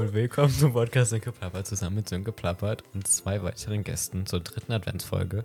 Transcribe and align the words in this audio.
und 0.00 0.14
willkommen 0.14 0.48
zum 0.48 0.72
Podcast 0.72 1.10
Sönke 1.10 1.30
Plappert 1.30 1.66
zusammen 1.66 1.96
mit 1.96 2.08
Sönke 2.08 2.32
Plappert 2.32 2.84
und 2.94 3.06
zwei 3.06 3.42
weiteren 3.42 3.84
Gästen 3.84 4.24
zur 4.24 4.40
dritten 4.40 4.72
Adventsfolge 4.72 5.44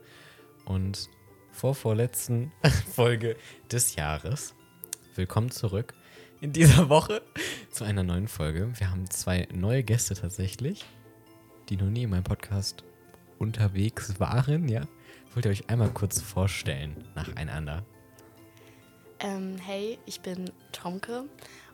und 0.63 1.09
vorvorletzten 1.51 2.53
Folge 2.95 3.35
des 3.69 3.95
Jahres. 3.95 4.55
Willkommen 5.15 5.51
zurück 5.51 5.93
in 6.39 6.53
dieser 6.53 6.87
Woche 6.87 7.21
zu 7.69 7.83
einer 7.83 8.04
neuen 8.04 8.29
Folge. 8.29 8.71
Wir 8.79 8.91
haben 8.91 9.09
zwei 9.09 9.45
neue 9.54 9.83
Gäste 9.83 10.13
tatsächlich, 10.13 10.85
die 11.67 11.75
noch 11.75 11.89
nie 11.89 12.03
in 12.03 12.11
meinem 12.11 12.23
Podcast 12.23 12.85
unterwegs 13.39 14.21
waren, 14.21 14.69
ja. 14.69 14.83
Wollt 15.33 15.43
ihr 15.43 15.51
euch 15.51 15.69
einmal 15.69 15.89
kurz 15.89 16.21
vorstellen 16.21 16.95
nacheinander? 17.13 17.83
Ähm, 19.19 19.57
hey, 19.57 19.99
ich 20.05 20.21
bin 20.21 20.49
Tomke 20.71 21.25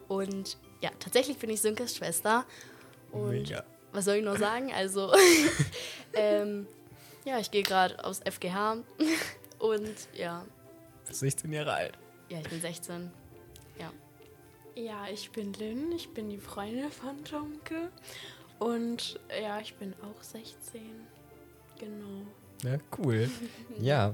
und 0.08 0.58
ja, 0.82 0.90
tatsächlich 1.00 1.38
bin 1.38 1.50
ich 1.52 1.62
Sünkes 1.62 1.96
Schwester. 1.96 2.46
Und 3.12 3.30
Mega. 3.32 3.64
was 3.92 4.06
soll 4.06 4.16
ich 4.16 4.24
noch 4.26 4.38
sagen? 4.38 4.72
Also, 4.74 5.14
ähm, 6.14 6.68
ja, 7.26 7.40
ich 7.40 7.52
gehe 7.52 7.64
gerade 7.64 8.04
aufs 8.04 8.20
FGH 8.20 8.78
und 9.60 9.96
ja, 10.14 10.46
Bist 11.08 11.20
16 11.20 11.52
Jahre 11.52 11.74
alt. 11.74 11.98
ja, 12.30 12.40
ich 12.40 12.50
bin 12.50 12.62
16. 12.62 13.12
Ja. 13.80 13.92
Ja, 14.76 15.06
ich 15.12 15.32
bin 15.32 15.54
Lynn, 15.54 15.92
ich 15.92 16.10
bin 16.14 16.30
die 16.30 16.38
Freundin 16.38 16.90
von 16.92 17.24
Tomke. 17.26 17.90
Und 18.60 19.20
ja, 19.42 19.60
ich 19.60 19.74
bin 19.76 19.94
auch 20.02 20.22
16. 20.22 20.82
Genau. 21.80 22.22
Ja, 22.64 22.78
cool. 22.98 23.30
ja. 23.80 24.14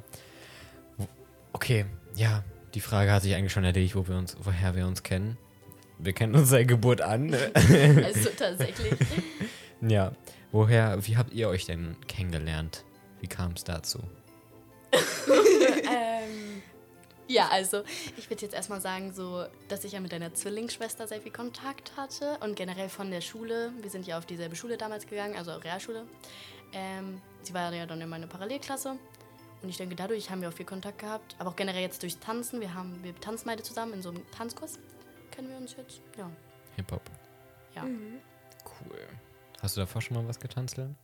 Okay, 1.54 1.86
ja. 2.16 2.44
Die 2.73 2.80
Frage 2.82 3.12
hat 3.12 3.23
sich 3.23 3.36
eigentlich 3.36 3.52
schon 3.52 3.64
erledigt, 3.64 3.95
wo 3.95 4.08
wir 4.08 4.16
uns, 4.18 4.38
woher 4.42 4.76
wir 4.76 4.88
uns 4.88 5.04
kennen. 5.04 5.38
Wir 6.00 6.14
kennen 6.14 6.36
uns 6.36 6.50
seit 6.50 6.68
Geburt 6.68 7.02
an. 7.02 7.34
Also 8.04 8.30
tatsächlich. 8.38 8.94
ja. 9.82 10.12
Woher, 10.52 11.06
wie 11.06 11.18
habt 11.18 11.34
ihr 11.34 11.50
euch 11.50 11.66
denn 11.66 11.96
kennengelernt? 12.08 12.86
Wie 13.20 13.28
kam 13.28 13.52
es 13.52 13.64
dazu? 13.64 14.00
ähm, 14.94 16.62
Ja, 17.28 17.50
also 17.50 17.84
ich 18.16 18.30
würde 18.30 18.42
jetzt 18.44 18.53
erstmal 18.56 18.80
sagen, 18.80 19.12
so, 19.12 19.45
dass 19.68 19.84
ich 19.84 19.92
ja 19.92 20.00
mit 20.00 20.14
deiner 20.14 20.34
Zwillingsschwester 20.34 21.08
sehr 21.08 21.22
viel 21.22 21.34
Kontakt 21.34 21.98
hatte 21.98 22.38
und 22.42 22.56
generell 22.56 22.88
von 22.88 23.12
der 23.12 23.22
Schule. 23.22 23.72
Wir 23.81 23.90
sind 23.90 24.08
ja 24.08 24.18
auf 24.18 24.25
dieselbe 24.25 24.56
Schule 24.56 24.78
damals 24.78 25.08
gegangen, 25.08 25.36
also 25.36 25.52
Realschule. 25.52 26.06
Ähm, 26.73 27.22
sie 27.42 27.53
war 27.53 27.73
ja 27.73 27.86
dann 27.86 28.00
in 28.00 28.09
meiner 28.09 28.28
Parallelklasse 28.28 28.98
und 29.62 29.70
ich 29.70 29.78
denke, 29.78 29.95
dadurch 29.95 30.30
haben 30.30 30.42
wir 30.42 30.50
auch 30.50 30.53
viel 30.53 30.66
Kontakt 30.66 31.00
gehabt. 31.00 31.36
Aber 31.40 31.50
auch 31.50 31.56
generell 31.56 31.81
jetzt 31.81 32.02
durchs 32.02 32.20
Tanzen. 32.20 32.62
Wir 32.62 32.73
haben, 32.73 33.03
wir 33.03 33.14
tanzen 33.20 33.48
beide 33.48 33.64
zusammen 33.64 33.94
in 33.94 34.02
so 34.02 34.09
einem 34.09 34.22
Tanzkurs. 34.31 34.80
Kennen 35.38 35.50
wir 35.52 35.58
uns 35.58 35.76
jetzt? 35.78 36.02
Ja. 36.18 36.32
Hip-Hop. 36.78 37.12
Ja. 37.76 37.84
mhm. 37.84 38.18
Cool. 38.66 38.98
Hast 39.62 39.78
du 39.78 39.82
davor 39.82 40.02
schon 40.02 40.18
mal 40.18 40.28
was 40.28 40.40
getanzt, 40.40 40.78
Lynn? 40.78 40.96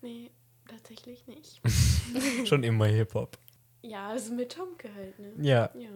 nee, 0.00 0.30
tatsächlich 0.66 1.26
nicht. 1.26 1.60
schon 2.48 2.62
immer 2.62 2.86
Hip-Hop. 2.86 3.36
Ja, 3.82 4.08
also 4.08 4.32
mit 4.32 4.52
Tomke 4.52 4.88
halt, 4.94 5.18
ne? 5.18 5.34
Ja. 5.36 5.70
Ja. 5.74 5.90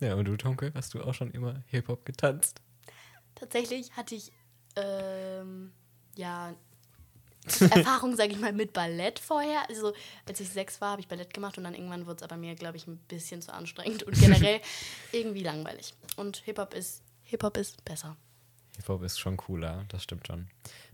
Ja, 0.00 0.16
und 0.16 0.26
du, 0.26 0.36
Tonke, 0.36 0.70
hast 0.74 0.92
du 0.92 1.02
auch 1.02 1.14
schon 1.14 1.30
immer 1.30 1.62
Hip-Hop 1.68 2.04
getanzt? 2.04 2.60
Tatsächlich 3.34 3.96
hatte 3.96 4.14
ich, 4.14 4.30
ähm, 4.76 5.72
ja, 6.14 6.54
Erfahrung, 7.70 8.16
sage 8.16 8.32
ich 8.32 8.38
mal, 8.38 8.52
mit 8.52 8.74
Ballett 8.74 9.18
vorher. 9.18 9.66
Also, 9.70 9.94
als 10.28 10.40
ich 10.40 10.50
sechs 10.50 10.82
war, 10.82 10.90
habe 10.90 11.00
ich 11.00 11.08
Ballett 11.08 11.32
gemacht 11.32 11.56
und 11.56 11.64
dann 11.64 11.74
irgendwann 11.74 12.04
wurde 12.04 12.16
es 12.16 12.22
aber 12.22 12.36
mir, 12.36 12.54
glaube 12.54 12.76
ich, 12.76 12.86
ein 12.86 12.98
bisschen 13.08 13.40
zu 13.40 13.54
anstrengend 13.54 14.02
und 14.02 14.20
generell 14.20 14.60
irgendwie 15.12 15.42
langweilig. 15.42 15.94
Und 16.16 16.38
Hip-Hop 16.38 16.74
ist, 16.74 17.02
Hip-Hop 17.22 17.56
ist 17.56 17.84
besser. 17.84 18.16
Hip-Hop 18.76 19.02
ist 19.02 19.18
schon 19.18 19.36
cooler, 19.36 19.84
das 19.88 20.02
stimmt 20.02 20.26
schon. 20.26 20.48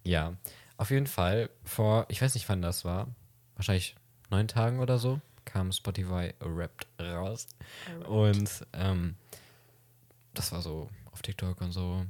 Ja, 0.05 0.37
auf 0.77 0.91
jeden 0.91 1.07
Fall, 1.07 1.51
vor, 1.65 2.07
ich 2.09 2.21
weiß 2.21 2.35
nicht 2.35 2.49
wann 2.49 2.63
das 2.63 2.85
war, 2.85 3.09
wahrscheinlich 3.55 3.95
neun 4.31 4.49
Tagen 4.49 4.81
oder 4.81 4.99
so, 4.99 5.21
kam 5.45 5.73
Spotify 5.73 6.35
Wrapped 6.41 6.87
raus. 7.01 7.47
Und 8.09 8.67
ähm, 8.73 9.17
das 10.35 10.53
war 10.53 10.63
so 10.63 10.89
auf 11.13 11.23
TikTok 11.23 11.61
und 11.61 11.73
so. 11.73 12.05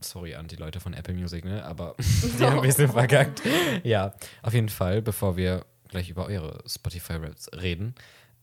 Sorry 0.00 0.34
an 0.36 0.46
die 0.46 0.56
Leute 0.56 0.78
von 0.78 0.94
Apple 0.94 1.14
Music, 1.14 1.44
ne? 1.44 1.64
Aber 1.64 1.96
die 2.38 2.44
haben 2.44 2.58
ein 2.58 2.62
bisschen 2.62 2.88
verkackt. 2.90 3.42
Ja, 3.82 4.14
auf 4.42 4.54
jeden 4.54 4.68
Fall, 4.68 5.02
bevor 5.02 5.36
wir 5.36 5.66
gleich 5.88 6.08
über 6.08 6.26
eure 6.26 6.62
Spotify-Raps 6.66 7.50
reden, 7.60 7.94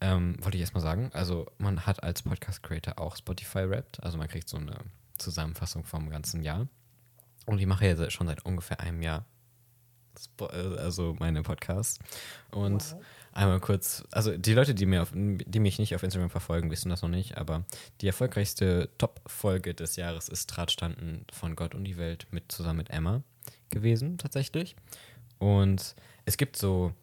ähm, 0.01 0.35
wollte 0.41 0.57
ich 0.57 0.61
erstmal 0.61 0.83
sagen, 0.83 1.09
also 1.13 1.47
man 1.57 1.85
hat 1.85 2.03
als 2.03 2.23
Podcast-Creator 2.23 2.99
auch 2.99 3.15
Spotify-Rapped, 3.15 4.03
also 4.03 4.17
man 4.17 4.27
kriegt 4.27 4.49
so 4.49 4.57
eine 4.57 4.77
Zusammenfassung 5.17 5.83
vom 5.83 6.09
ganzen 6.09 6.43
Jahr. 6.43 6.67
Und 7.45 7.59
ich 7.59 7.65
mache 7.65 7.87
ja 7.87 8.09
schon 8.09 8.27
seit 8.27 8.45
ungefähr 8.45 8.79
einem 8.79 9.01
Jahr 9.01 9.25
Spo 10.19 10.47
äh, 10.47 10.77
also 10.77 11.15
meine 11.19 11.43
Podcasts. 11.43 11.99
Und 12.51 12.95
einmal 13.33 13.59
kurz, 13.59 14.03
also 14.11 14.35
die 14.37 14.53
Leute, 14.53 14.73
die, 14.73 14.85
mir 14.85 15.01
auf, 15.01 15.11
die 15.13 15.59
mich 15.59 15.79
nicht 15.79 15.95
auf 15.95 16.03
Instagram 16.03 16.29
verfolgen, 16.29 16.71
wissen 16.71 16.89
das 16.89 17.01
noch 17.01 17.09
nicht, 17.09 17.37
aber 17.37 17.65
die 18.01 18.07
erfolgreichste 18.07 18.89
Top-Folge 18.97 19.73
des 19.73 19.95
Jahres 19.95 20.29
ist 20.29 20.47
Drahtstanden 20.47 21.25
von 21.31 21.55
Gott 21.55 21.75
und 21.75 21.83
die 21.83 21.97
Welt 21.97 22.27
mit 22.31 22.51
zusammen 22.51 22.77
mit 22.77 22.89
Emma 22.89 23.21
gewesen, 23.69 24.17
tatsächlich. 24.17 24.75
Und 25.37 25.95
es 26.25 26.37
gibt 26.37 26.55
so, 26.57 26.93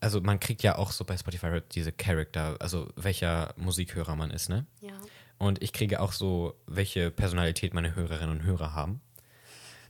also 0.00 0.20
man 0.20 0.40
kriegt 0.40 0.62
ja 0.62 0.76
auch 0.76 0.92
so 0.92 1.04
bei 1.04 1.16
Spotify 1.16 1.60
diese 1.72 1.92
Charakter, 1.92 2.56
also 2.60 2.88
welcher 2.96 3.54
Musikhörer 3.56 4.16
man 4.16 4.30
ist, 4.30 4.48
ne? 4.48 4.66
Ja. 4.80 4.94
Und 5.38 5.62
ich 5.62 5.72
kriege 5.72 6.00
auch 6.00 6.12
so, 6.12 6.54
welche 6.66 7.10
Personalität 7.10 7.74
meine 7.74 7.94
Hörerinnen 7.94 8.38
und 8.38 8.44
Hörer 8.44 8.74
haben. 8.74 9.00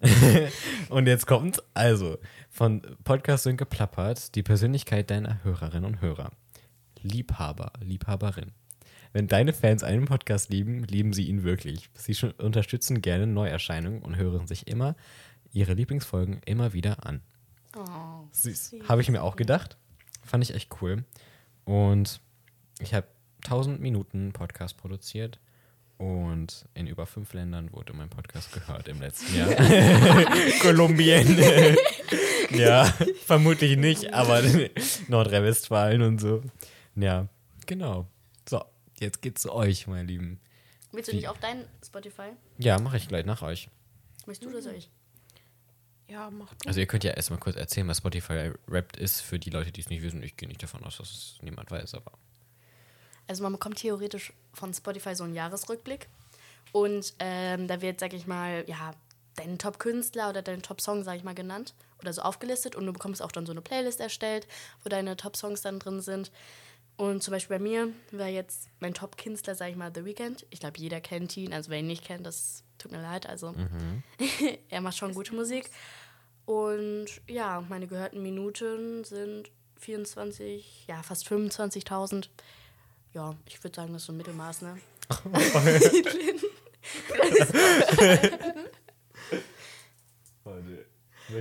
und 0.89 1.07
jetzt 1.07 1.27
kommt, 1.27 1.63
also, 1.73 2.19
von 2.51 2.83
Podcast 3.05 3.45
Sönke 3.45 3.65
Plappert, 3.65 4.35
die 4.35 4.43
Persönlichkeit 4.43 5.11
deiner 5.11 5.43
Hörerinnen 5.45 5.85
und 5.85 6.01
Hörer. 6.01 6.33
Liebhaber, 7.01 7.73
Liebhaberin. 7.81 8.53
Wenn 9.13 9.29
deine 9.29 9.53
Fans 9.53 9.83
einen 9.83 10.05
Podcast 10.05 10.51
lieben, 10.51 10.85
lieben 10.85 11.13
sie 11.13 11.29
ihn 11.29 11.45
wirklich. 11.45 11.89
Sie 11.95 12.15
unterstützen 12.39 13.01
gerne 13.01 13.27
Neuerscheinungen 13.27 14.03
und 14.03 14.17
hören 14.17 14.47
sich 14.47 14.67
immer 14.67 14.97
ihre 15.53 15.73
Lieblingsfolgen 15.73 16.41
immer 16.45 16.73
wieder 16.75 17.07
an. 17.07 17.23
Oh. 17.77 18.29
Süß. 18.33 18.77
Habe 18.89 19.01
ich 19.01 19.09
mir 19.09 19.23
auch 19.23 19.37
gedacht. 19.37 19.79
Fand 20.27 20.45
ich 20.45 20.55
echt 20.55 20.71
cool. 20.81 21.05
Und 21.65 22.21
ich 22.81 22.95
habe 22.95 23.07
1000 23.45 23.81
Minuten 23.81 24.33
Podcast 24.33 24.77
produziert 24.77 25.39
und 25.99 26.67
in 26.75 26.87
über 26.87 27.07
fünf 27.07 27.33
Ländern 27.33 27.73
wurde 27.73 27.93
mein 27.95 28.11
Podcast 28.11 28.53
gehört 28.53 28.89
im 28.89 29.01
letzten 29.01 29.35
Jahr. 29.37 29.49
Kolumbien. 30.61 31.39
ja, 32.51 32.85
vermutlich 33.25 33.77
nicht, 33.77 34.13
aber 34.13 34.43
Nordrhein-Westfalen 35.09 36.03
und 36.03 36.21
so. 36.21 36.43
Ja, 36.97 37.29
genau. 37.67 38.07
So, 38.49 38.63
jetzt 38.99 39.23
geht's 39.23 39.43
zu 39.43 39.53
euch, 39.53 39.87
meine 39.87 40.05
Lieben. 40.05 40.41
Willst 40.93 41.11
du 41.11 41.17
nicht 41.17 41.29
auch 41.29 41.39
dein 41.39 41.65
Spotify? 41.85 42.31
Ja, 42.59 42.79
mache 42.79 42.97
ich 42.97 43.09
gleich 43.09 43.25
nach 43.25 43.43
euch. 43.43 43.69
Möchtest 44.27 44.45
du 44.45 44.51
oder 44.51 44.63
soll 44.63 44.75
ich? 44.75 44.91
Ja, 46.09 46.31
mach 46.31 46.55
du. 46.55 46.69
Also 46.69 46.81
ihr 46.81 46.87
könnt 46.87 47.05
ja 47.05 47.13
erstmal 47.13 47.41
kurz 47.41 47.57
erzählen, 47.57 47.89
was 47.89 47.99
Spotify 47.99 48.53
Wrapped 48.67 48.97
ist 48.97 49.21
für 49.21 49.39
die 49.39 49.51
Leute, 49.51 49.73
die 49.73 49.81
es 49.81 49.89
nicht 49.91 50.03
wissen. 50.03 50.23
Ich 50.23 50.37
gehe 50.37 50.49
nicht 50.49 50.63
davon 50.63 50.85
aus, 50.85 50.99
dass 50.99 51.11
es 51.11 51.39
niemand 51.43 51.71
weiß, 51.71 51.95
aber 51.95 52.13
Also 53.27 53.43
man 53.43 53.53
bekommt 53.53 53.79
theoretisch 53.79 54.33
von 54.53 54.73
Spotify 54.73 55.15
so 55.15 55.25
einen 55.25 55.35
Jahresrückblick. 55.35 56.09
Und 56.73 57.15
ähm, 57.19 57.67
da 57.69 57.81
wird, 57.81 58.01
sag 58.01 58.13
ich 58.13 58.27
mal, 58.27 58.65
ja, 58.69 58.93
dein 59.37 59.59
Top-Künstler 59.59 60.31
oder 60.31 60.43
dein 60.43 60.63
Top-Song, 60.63 61.03
sag 61.03 61.17
ich 61.17 61.25
mal, 61.25 61.35
genannt 61.35 61.75
oder 62.01 62.13
so 62.13 62.23
aufgelistet. 62.23 62.77
Und 62.77 62.87
du 62.87 62.93
bekommst 62.93 63.23
auch 63.23 63.33
dann 63.33 63.47
so 63.47 63.53
eine 63.53 63.61
Playlist 63.61 64.01
erstellt, 64.01 64.47
wo 64.83 64.89
deine 64.89 65.17
Top-Songs 65.17 65.63
dann 65.63 65.79
drin 65.79 66.01
sind. 66.01 66.31
Und 66.97 67.23
zum 67.23 67.33
Beispiel 67.33 67.59
bei 67.59 67.63
mir 67.63 67.89
war 68.13 68.29
jetzt 68.29 68.69
mein 68.81 68.95
Top-Künstler, 68.95 69.55
sag 69.55 69.71
ich 69.71 69.77
mal, 69.77 69.93
The 69.95 70.05
Weeknd. 70.05 70.47
Ich 70.51 70.61
glaube, 70.61 70.79
jeder 70.79 71.01
kennt 71.01 71.37
ihn. 71.37 71.53
Also 71.53 71.71
wer 71.71 71.81
ihn 71.81 71.87
nicht 71.87 72.05
kennt, 72.05 72.25
das 72.25 72.63
tut 72.79 72.91
mir 72.91 73.03
leid. 73.03 73.27
Also 73.27 73.55
er 74.71 74.81
macht 74.81 74.97
schon 74.97 75.13
gute 75.15 75.35
Musik. 75.35 75.71
Und 76.47 77.07
ja, 77.27 77.63
meine 77.69 77.87
gehörten 77.89 78.23
Minuten 78.23 79.05
sind 79.05 79.51
24, 79.79 80.87
ja, 80.87 81.03
fast 81.03 81.27
25.000. 81.29 82.29
Ja, 83.13 83.37
ich 83.47 83.63
würde 83.63 83.75
sagen, 83.75 83.93
das 83.93 84.03
ist 84.03 84.07
so 84.07 84.13
ein 84.13 84.17
Mittelmaß, 84.17 84.63
ne? 84.63 84.79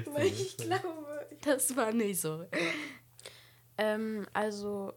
Weil 0.06 0.25
ich 0.25 0.57
glaube. 0.57 0.88
Das 1.42 1.75
war 1.75 1.92
nicht 1.92 2.19
so. 2.19 2.46
Ähm, 3.78 4.25
also 4.34 4.94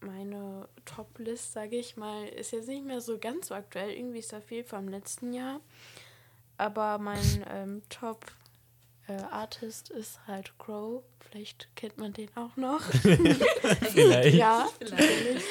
meine 0.00 0.68
Top-List, 0.84 1.52
sage 1.52 1.76
ich 1.76 1.96
mal, 1.96 2.26
ist 2.28 2.50
jetzt 2.50 2.66
nicht 2.66 2.84
mehr 2.84 3.00
so 3.00 3.18
ganz 3.18 3.48
so 3.48 3.54
aktuell. 3.54 3.90
Irgendwie 3.90 4.18
ist 4.18 4.32
da 4.32 4.40
viel 4.40 4.64
vom 4.64 4.88
letzten 4.88 5.32
Jahr. 5.32 5.60
Aber 6.56 6.98
mein 6.98 7.44
ähm, 7.48 7.82
Top-Artist 9.18 9.90
ist 9.90 10.20
halt 10.26 10.52
Crow. 10.58 11.02
Vielleicht 11.20 11.68
kennt 11.76 11.98
man 11.98 12.12
den 12.12 12.28
auch 12.36 12.56
noch. 12.56 12.82
vielleicht. 13.92 14.34
ja, 14.36 14.68
Vielleicht. 14.78 15.44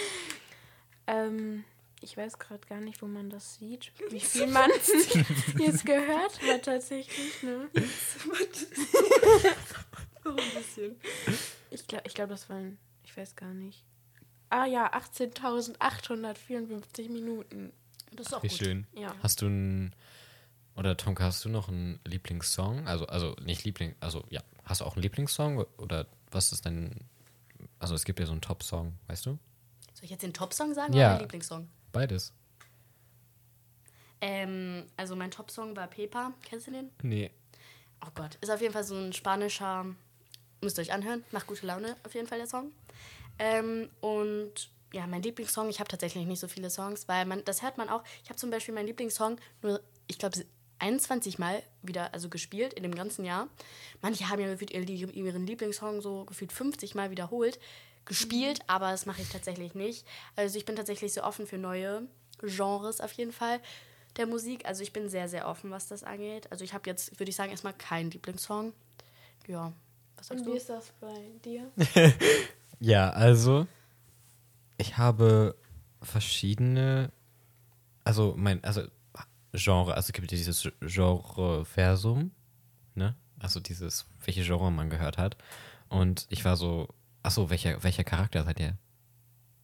Ähm, 1.08 1.64
ich 2.02 2.18
weiß 2.18 2.38
gerade 2.40 2.66
gar 2.68 2.82
nicht, 2.82 3.02
wo 3.02 3.06
man 3.06 3.30
das 3.30 3.56
sieht, 3.56 3.92
wie 4.10 4.20
viel 4.20 4.48
man 4.48 4.70
jetzt 5.60 5.86
gehört 5.86 6.42
hat 6.42 6.64
tatsächlich. 6.66 7.42
Ne? 7.44 7.70
Ein 10.24 10.36
bisschen. 10.56 10.96
Ich 11.70 11.86
glaube, 11.88 12.04
ich 12.08 12.14
glaub, 12.14 12.30
das 12.30 12.50
waren, 12.50 12.78
ich 13.04 13.16
weiß 13.16 13.36
gar 13.36 13.54
nicht. 13.54 13.84
Ah 14.50 14.66
ja, 14.66 14.92
18.854 14.94 17.10
Minuten. 17.10 17.72
Das 18.14 18.28
ist 18.28 18.34
auch 18.34 18.44
Wie 18.44 18.50
gut. 18.50 18.58
schön. 18.58 18.86
Ja. 18.94 19.16
Hast 19.24 19.42
du 19.42 19.46
einen, 19.46 19.96
oder 20.82 20.98
Tonka, 20.98 21.24
hast 21.24 21.46
du 21.46 21.50
noch 21.50 21.70
einen 21.70 22.00
Lieblingssong? 22.06 22.88
Also, 22.88 23.06
also 23.08 23.36
nicht 23.42 23.64
Liebling, 23.64 23.96
also 24.00 24.26
ja, 24.30 24.42
hast 24.66 24.82
du 24.82 24.86
auch 24.86 24.96
einen 24.96 25.04
Lieblingssong? 25.04 25.60
Oder 25.78 26.08
was 26.32 26.52
ist 26.52 26.66
dein, 26.66 27.00
also 27.80 27.96
es 27.96 28.04
gibt 28.04 28.20
ja 28.20 28.26
so 28.26 28.32
einen 28.34 28.42
Top-Song, 28.42 28.94
weißt 29.08 29.26
du? 29.28 29.32
Soll 29.94 30.04
ich 30.06 30.10
jetzt 30.10 30.24
den 30.24 30.34
Top-Song 30.34 30.74
sagen 30.74 30.94
Ja. 30.94 31.06
oder 31.08 31.14
mein 31.14 31.22
Lieblingssong? 31.22 31.70
Beides. 31.92 32.34
Ähm, 34.22 34.86
also 34.98 35.16
mein 35.16 35.32
Top-Song 35.32 35.76
war 35.76 35.88
Pepa. 35.88 36.34
Kennst 36.44 36.68
du 36.68 36.72
den? 36.72 36.90
Nee. 37.02 37.32
Oh 38.06 38.10
Gott. 38.16 38.36
Ist 38.42 38.50
auf 38.52 38.62
jeden 38.62 38.74
Fall 38.74 38.84
so 38.84 38.96
ein 38.96 39.14
spanischer, 39.14 39.86
müsst 40.62 40.78
ihr 40.78 40.82
euch 40.84 40.94
anhören, 40.94 41.24
macht 41.32 41.48
gute 41.48 41.66
Laune 41.66 41.96
auf 42.04 42.14
jeden 42.14 42.28
Fall 42.28 42.38
der 42.38 42.48
Song. 42.48 42.72
Ähm, 43.40 43.90
und 44.00 44.70
ja, 44.94 45.08
mein 45.08 45.24
Lieblingssong, 45.24 45.70
ich 45.70 45.80
habe 45.80 45.90
tatsächlich 45.90 46.26
nicht 46.26 46.40
so 46.40 46.48
viele 46.48 46.70
Songs, 46.70 47.08
weil 47.08 47.26
man, 47.26 47.44
das 47.46 47.62
hört 47.62 47.78
man 47.78 47.90
auch. 47.90 48.04
Ich 48.24 48.30
habe 48.30 48.38
zum 48.38 48.52
Beispiel 48.52 48.74
meinen 48.74 48.88
Lieblingssong 48.88 49.38
nur, 49.62 49.82
ich 50.08 50.18
glaube, 50.20 50.38
21 50.82 51.40
Mal 51.40 51.62
wieder 51.82 52.14
also 52.14 52.28
gespielt 52.30 52.74
in 52.74 52.84
dem 52.84 52.96
ganzen 52.96 53.24
Jahr. 53.26 53.48
Manche 54.02 54.28
haben 54.30 54.40
ja 54.42 54.48
gefühlt 54.50 54.72
ihr- 54.72 54.88
ihren 55.14 55.46
Lieblingssong 55.48 56.02
so 56.02 56.26
gefühlt 56.26 56.52
50 56.52 56.96
Mal 56.96 57.12
wiederholt, 57.12 57.60
gespielt, 58.06 58.60
aber 58.68 58.92
das 58.92 59.06
mache 59.06 59.22
ich 59.22 59.30
tatsächlich 59.30 59.76
nicht. 59.76 60.06
Also 60.36 60.58
ich 60.58 60.66
bin 60.66 60.76
tatsächlich 60.76 61.14
so 61.14 61.24
offen 61.24 61.46
für 61.48 61.58
neue 61.58 62.04
Genres 62.42 63.00
auf 63.00 63.12
jeden 63.14 63.32
Fall 63.32 63.60
der 64.18 64.26
Musik. 64.26 64.66
Also 64.66 64.82
ich 64.84 64.92
bin 64.92 65.08
sehr, 65.10 65.30
sehr 65.30 65.48
offen, 65.48 65.70
was 65.72 65.88
das 65.88 66.04
angeht. 66.04 66.52
Also 66.52 66.64
ich 66.64 66.74
habe 66.74 66.90
jetzt, 66.90 67.20
würde 67.20 67.30
ich 67.30 67.36
sagen, 67.36 67.52
erstmal 67.52 67.74
keinen 67.74 68.10
Lieblingssong. 68.12 68.74
Ja, 69.48 69.72
was 70.18 70.28
sagst 70.28 70.42
Und 70.42 70.48
wie 70.48 70.52
du? 70.52 70.58
ist 70.58 70.70
das 70.70 70.92
bei 71.00 71.14
dir? 71.46 71.72
Ja, 72.84 73.12
also 73.12 73.68
ich 74.80 74.98
habe 74.98 75.56
verschiedene, 76.02 77.12
also 78.04 78.34
mein, 78.36 78.64
also 78.64 78.82
Genre, 79.54 79.94
also 79.94 80.08
es 80.08 80.14
gibt 80.14 80.32
ja 80.32 80.38
dieses 80.38 80.70
Genre-Versum, 80.82 82.32
ne? 82.96 83.16
Also 83.40 83.60
dieses, 83.60 84.06
welche 84.24 84.44
Genre 84.44 84.72
man 84.72 84.90
gehört 84.90 85.18
hat. 85.18 85.38
Und 85.90 86.26
ich 86.30 86.46
war 86.46 86.56
so, 86.56 86.88
achso, 87.24 87.50
welcher, 87.50 87.84
welcher 87.84 88.04
Charakter 88.04 88.44
seid 88.44 88.60
ihr? 88.60 88.78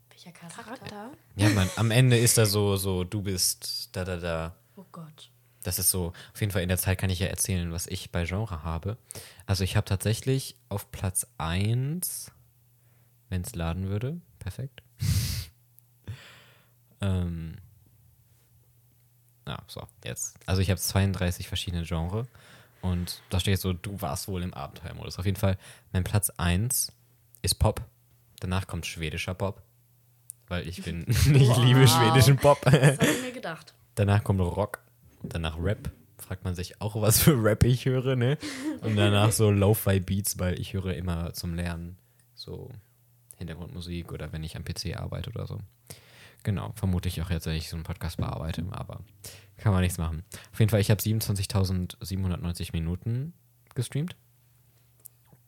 Welcher 0.10 0.32
Charakter? 0.32 0.64
Charakter? 0.64 1.12
Ja, 1.36 1.50
man, 1.50 1.70
am 1.76 1.92
Ende 1.92 2.18
ist 2.18 2.38
da 2.38 2.46
so, 2.46 2.76
so, 2.76 3.04
du 3.04 3.22
bist 3.22 3.96
da, 3.96 4.04
da, 4.04 4.18
da. 4.18 4.56
Oh 4.76 4.86
Gott. 4.92 5.32
Das 5.64 5.80
ist 5.80 5.90
so, 5.90 6.14
auf 6.34 6.40
jeden 6.40 6.52
Fall 6.52 6.64
in 6.64 6.70
der 6.70 6.78
Zeit 6.78 6.98
kann 6.98 7.10
ich 7.10 7.20
ja 7.20 7.28
erzählen, 7.28 7.72
was 7.72 7.88
ich 7.88 8.12
bei 8.12 8.26
Genre 8.26 8.64
habe. 8.64 8.98
Also 9.46 9.64
ich 9.64 9.76
habe 9.76 9.86
tatsächlich 9.86 10.56
auf 10.70 10.92
Platz 10.92 11.28
1, 11.38 12.32
wenn 13.30 13.42
es 13.42 13.56
laden 13.56 13.90
würde, 13.90 14.22
perfekt. 14.40 14.82
ähm, 17.02 17.58
ja, 19.48 19.58
so, 19.68 19.82
jetzt. 20.04 20.38
Also 20.46 20.62
ich 20.62 20.70
habe 20.70 20.80
32 20.80 21.48
verschiedene 21.48 21.84
Genre 21.84 22.28
und 22.82 23.22
da 23.30 23.40
steht 23.40 23.60
so, 23.60 23.74
du 23.74 24.02
warst 24.02 24.28
wohl 24.28 24.44
im 24.44 24.54
Abenteuermodus. 24.54 25.18
Auf 25.20 25.26
jeden 25.26 25.38
Fall, 25.38 25.58
mein 25.94 26.04
Platz 26.04 26.30
1 26.38 26.92
ist 27.42 27.56
Pop. 27.56 27.82
Danach 28.40 28.68
kommt 28.68 28.86
schwedischer 28.86 29.34
Pop, 29.34 29.64
weil 30.48 30.68
ich 30.68 30.84
bin, 30.84 31.06
ich 31.08 31.26
liebe 31.58 31.82
Wow. 31.82 31.90
schwedischen 31.90 32.38
Pop. 32.38 32.62
Das 32.62 32.74
habe 32.74 33.06
ich 33.06 33.22
mir 33.24 33.32
gedacht. 33.32 33.74
Danach 33.96 34.24
kommt 34.24 34.42
Rock, 34.42 34.80
danach 35.24 35.58
Rap. 35.60 35.92
Fragt 36.20 36.44
man 36.44 36.56
sich 36.56 36.82
auch, 36.82 37.00
was 37.02 37.20
für 37.22 37.42
Rap 37.42 37.64
ich 37.64 37.86
höre, 37.86 38.16
ne? 38.16 38.38
Und 38.82 38.96
danach 38.98 39.32
so 39.32 39.50
Lo-Fi 39.50 40.00
Beats, 40.02 40.38
weil 40.40 40.60
ich 40.60 40.74
höre 40.74 40.94
immer 40.96 41.32
zum 41.34 41.56
Lernen 41.56 41.98
so 42.36 42.70
Hintergrundmusik 43.38 44.12
oder 44.12 44.34
wenn 44.34 44.44
ich 44.44 44.58
am 44.58 44.66
PC 44.66 44.98
arbeite 44.98 45.30
oder 45.30 45.48
so. 45.48 45.60
Genau, 46.44 46.72
vermute 46.76 47.10
ich 47.10 47.22
auch 47.22 47.30
jetzt, 47.30 47.46
wenn 47.46 47.56
ich 47.56 47.68
so 47.70 47.76
einen 47.76 47.84
Podcast 47.84 48.18
bearbeite, 48.18 48.66
aber 48.72 49.02
kann 49.58 49.74
man 49.74 49.82
nichts 49.82 49.98
machen. 49.98 50.24
Auf 50.54 50.60
jeden 50.60 50.70
Fall, 50.70 50.80
ich 50.80 50.90
habe 50.92 51.02
27.790 51.02 52.72
Minuten 52.72 53.34
gestreamt 53.76 54.16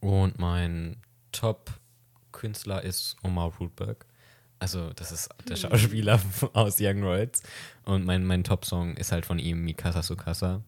und 0.02 0.40
mein 0.40 0.98
Top-Künstler 1.32 2.84
ist 2.84 3.16
Omar 3.24 3.54
Rootberg. 3.60 4.06
Also, 4.60 4.92
das 4.94 5.12
ist 5.14 5.30
der 5.48 5.56
Schauspieler 5.56 6.20
aus 6.54 6.78
Young 6.82 7.02
Royals. 7.04 7.44
Und 7.86 8.06
mein, 8.06 8.26
mein 8.26 8.44
Top-Song 8.44 8.98
ist 8.98 9.12
halt 9.14 9.26
von 9.26 9.40
ihm 9.40 9.64
Mikasa 9.64 10.04
Sukasa, 10.04 10.62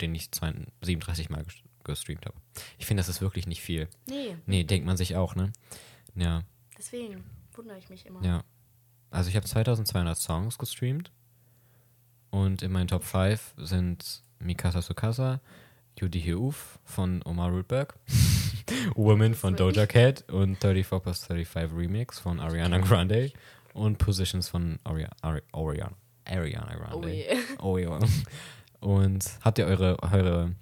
den 0.00 0.14
ich 0.14 0.30
32 0.32 0.72
37 0.82 1.30
Mal 1.30 1.42
ges- 1.42 1.62
gestreamt 1.84 2.24
habe. 2.24 2.36
Ich 2.78 2.86
finde, 2.86 3.00
das 3.02 3.08
ist 3.10 3.20
wirklich 3.20 3.46
nicht 3.46 3.60
viel. 3.60 3.88
Nee, 4.08 4.36
Nee, 4.46 4.64
denkt 4.64 4.86
man 4.86 4.96
sich 4.96 5.16
auch, 5.16 5.34
ne? 5.34 5.52
Ja, 6.14 6.42
deswegen 6.78 7.22
wundere 7.52 7.76
ich 7.78 7.90
mich 7.90 8.06
immer. 8.06 8.24
ja. 8.24 8.44
Also, 9.14 9.30
ich 9.30 9.36
habe 9.36 9.46
2200 9.46 10.16
Songs 10.18 10.58
gestreamt. 10.58 11.12
Und 12.30 12.62
in 12.62 12.72
meinen 12.72 12.88
Top 12.88 13.04
5 13.04 13.54
sind 13.58 14.24
Mikasa 14.40 14.82
Sukasa, 14.82 15.40
Judy 15.96 16.20
Heuf 16.32 16.80
von 16.82 17.22
Omar 17.24 17.50
Rootberg, 17.50 17.94
Woman 18.96 19.34
von 19.34 19.54
Doja 19.54 19.86
Cat 19.86 20.28
und 20.32 20.56
34 20.60 21.00
plus 21.00 21.24
35 21.26 21.78
Remix 21.78 22.18
von 22.18 22.40
Ariana 22.40 22.78
Grande 22.78 23.32
und 23.72 23.98
Positions 23.98 24.48
von 24.48 24.80
Aria 24.82 25.10
Ari 25.22 25.42
Ariana, 25.52 25.92
Ariana 26.24 26.74
Grande. 26.74 26.96
Oh 26.98 27.08
je. 27.08 27.38
Oh 27.60 27.78
ja. 27.78 28.00
Und 28.80 29.24
habt 29.44 29.58
ihr 29.58 29.66
eure, 29.66 29.96
eure, 30.02 30.56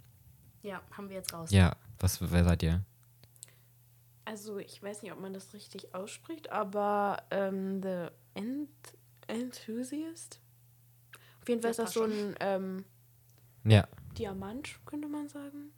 Ja, 0.63 0.83
haben 0.91 1.09
wir 1.09 1.17
jetzt 1.17 1.33
raus. 1.33 1.51
ja, 1.51 1.75
was, 2.01 2.21
wer 2.31 2.45
seid 2.45 2.63
ihr? 2.63 2.83
Also, 4.27 4.59
ich 4.59 4.83
weiß 4.83 5.03
nicht, 5.03 5.13
ob 5.13 5.21
man 5.21 5.33
das 5.33 5.55
richtig 5.55 5.95
ausspricht, 5.95 6.53
aber 6.53 7.23
ähm, 7.31 7.83
The 7.83 8.09
Ent 8.35 8.69
Enthusiast? 9.27 10.41
Auf 11.41 11.49
jeden 11.49 11.63
Fall 11.63 11.71
ist 11.71 11.79
das 11.79 11.93
so 11.93 12.05
ein 12.05 12.35
ähm, 12.41 12.85
Ja, 13.65 13.89
Diamant, 14.19 14.79
könnte 14.87 15.09
man 15.09 15.29
sagen. 15.29 15.73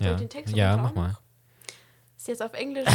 Ja, 0.00 0.14
den 0.14 0.28
Text 0.28 0.54
ja, 0.54 0.76
mach 0.76 0.94
mal. 0.94 1.16
Ist 2.16 2.28
jetzt 2.28 2.42
auf 2.42 2.52
Englisch. 2.54 2.88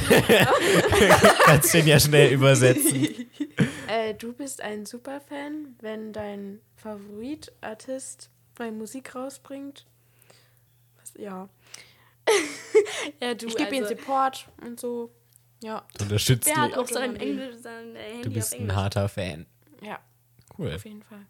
Kannst 1.45 1.73
den 1.73 1.88
ja 1.88 2.00
schnell 2.00 2.33
übersetzen. 2.33 3.29
äh, 3.88 4.13
du 4.13 4.33
bist 4.33 4.61
ein 4.61 4.85
Superfan, 4.85 5.75
wenn 5.79 6.13
dein 6.13 6.59
Favoritartist 6.75 8.29
neue 8.59 8.71
Musik 8.71 9.15
rausbringt. 9.15 9.85
Was, 11.00 11.13
ja. 11.17 11.50
Ja, 13.22 13.33
du, 13.33 13.48
Ich 13.48 13.55
gebe 13.55 13.75
ihm 13.75 13.83
also, 13.83 13.95
Support 13.95 14.50
und 14.62 14.79
so. 14.79 15.12
Ja, 15.63 15.86
Du 15.98 16.03
unterstützt 16.03 16.46
Wer 16.48 16.58
hat 16.58 16.77
auch 16.77 16.88
sein. 16.88 17.15
Englisch, 17.15 17.55
sein 17.62 17.96
äh, 17.96 18.12
Handy 18.12 18.22
Du 18.24 18.34
bist 18.34 18.53
auf 18.53 18.60
ein 18.60 18.75
harter 18.75 19.08
Fan. 19.10 19.46
ja, 19.82 20.00
Cool. 20.58 20.74
auf 20.75 20.86
jeden 20.86 21.01
Fall. 21.03 21.25